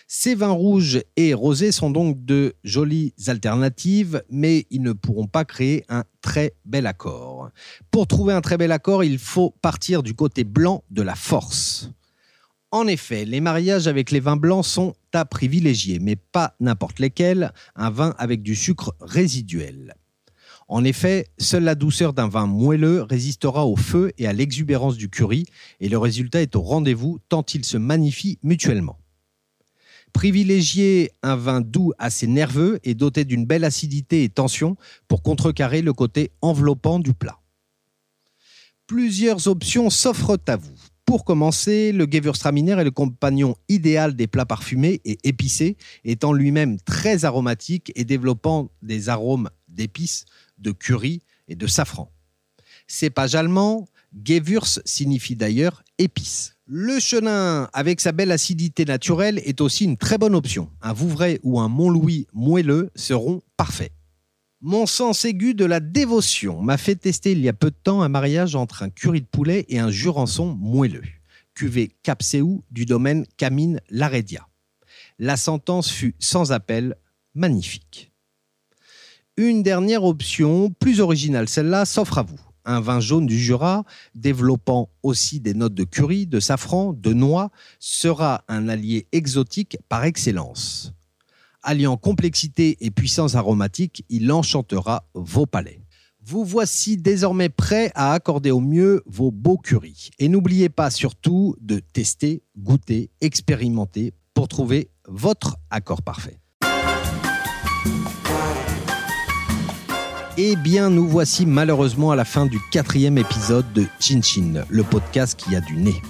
[0.07, 5.43] Ces vins rouges et rosés sont donc de jolies alternatives, mais ils ne pourront pas
[5.43, 7.49] créer un très bel accord.
[7.91, 11.89] Pour trouver un très bel accord, il faut partir du côté blanc de la force.
[12.71, 17.51] En effet, les mariages avec les vins blancs sont à privilégier, mais pas n'importe lesquels,
[17.75, 19.95] un vin avec du sucre résiduel.
[20.73, 25.07] En effet, seule la douceur d'un vin moelleux résistera au feu et à l'exubérance du
[25.07, 25.45] curry,
[25.79, 28.97] et le résultat est au rendez-vous tant ils se magnifient mutuellement.
[30.13, 34.75] Privilégier un vin doux assez nerveux et doté d'une belle acidité et tension
[35.07, 37.37] pour contrecarrer le côté enveloppant du plat.
[38.87, 40.73] Plusieurs options s'offrent à vous.
[41.05, 46.79] Pour commencer, le Gewürztraminer est le compagnon idéal des plats parfumés et épicés, étant lui-même
[46.79, 50.25] très aromatique et développant des arômes d'épices,
[50.63, 52.11] de curry et de safran.
[52.87, 53.87] Cépage allemand,
[54.23, 56.55] Gewürz signifie d'ailleurs épice.
[56.65, 60.69] Le chenin, avec sa belle acidité naturelle, est aussi une très bonne option.
[60.81, 63.91] Un Vouvray ou un Montlouis moelleux seront parfaits.
[64.61, 68.01] Mon sens aigu de la dévotion m'a fait tester il y a peu de temps
[68.01, 71.03] un mariage entre un curry de poulet et un jurançon moelleux.
[71.53, 74.47] Cuvée Capséou du domaine Camine Laredia.
[75.19, 76.95] La sentence fut sans appel
[77.35, 78.12] magnifique.
[79.35, 83.83] Une dernière option, plus originale celle-là, s'offre à vous un vin jaune du Jura,
[84.15, 90.05] développant aussi des notes de curry, de safran, de noix, sera un allié exotique par
[90.05, 90.93] excellence.
[91.61, 95.79] Alliant complexité et puissance aromatique, il enchantera vos palais.
[96.25, 100.11] Vous voici désormais prêt à accorder au mieux vos beaux currys.
[100.19, 106.39] Et n'oubliez pas surtout de tester, goûter, expérimenter pour trouver votre accord parfait.
[110.35, 114.81] Eh bien, nous voici malheureusement à la fin du quatrième épisode de Chin Chin, le
[114.81, 116.01] podcast qui a du nez.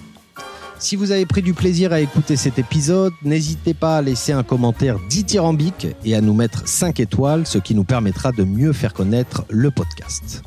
[0.80, 4.44] Si vous avez pris du plaisir à écouter cet épisode, n'hésitez pas à laisser un
[4.44, 8.94] commentaire dithyrambique et à nous mettre 5 étoiles, ce qui nous permettra de mieux faire
[8.94, 10.42] connaître le podcast.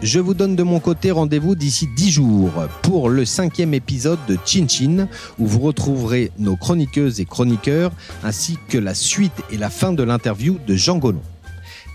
[0.00, 4.38] Je vous donne de mon côté rendez-vous d'ici 10 jours pour le cinquième épisode de
[4.46, 5.08] Chin Chin,
[5.38, 7.92] où vous retrouverez nos chroniqueuses et chroniqueurs,
[8.22, 11.20] ainsi que la suite et la fin de l'interview de Jean Gollon.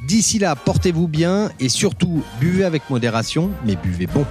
[0.03, 4.25] D'ici là, portez-vous bien et surtout buvez avec modération, mais buvez bon.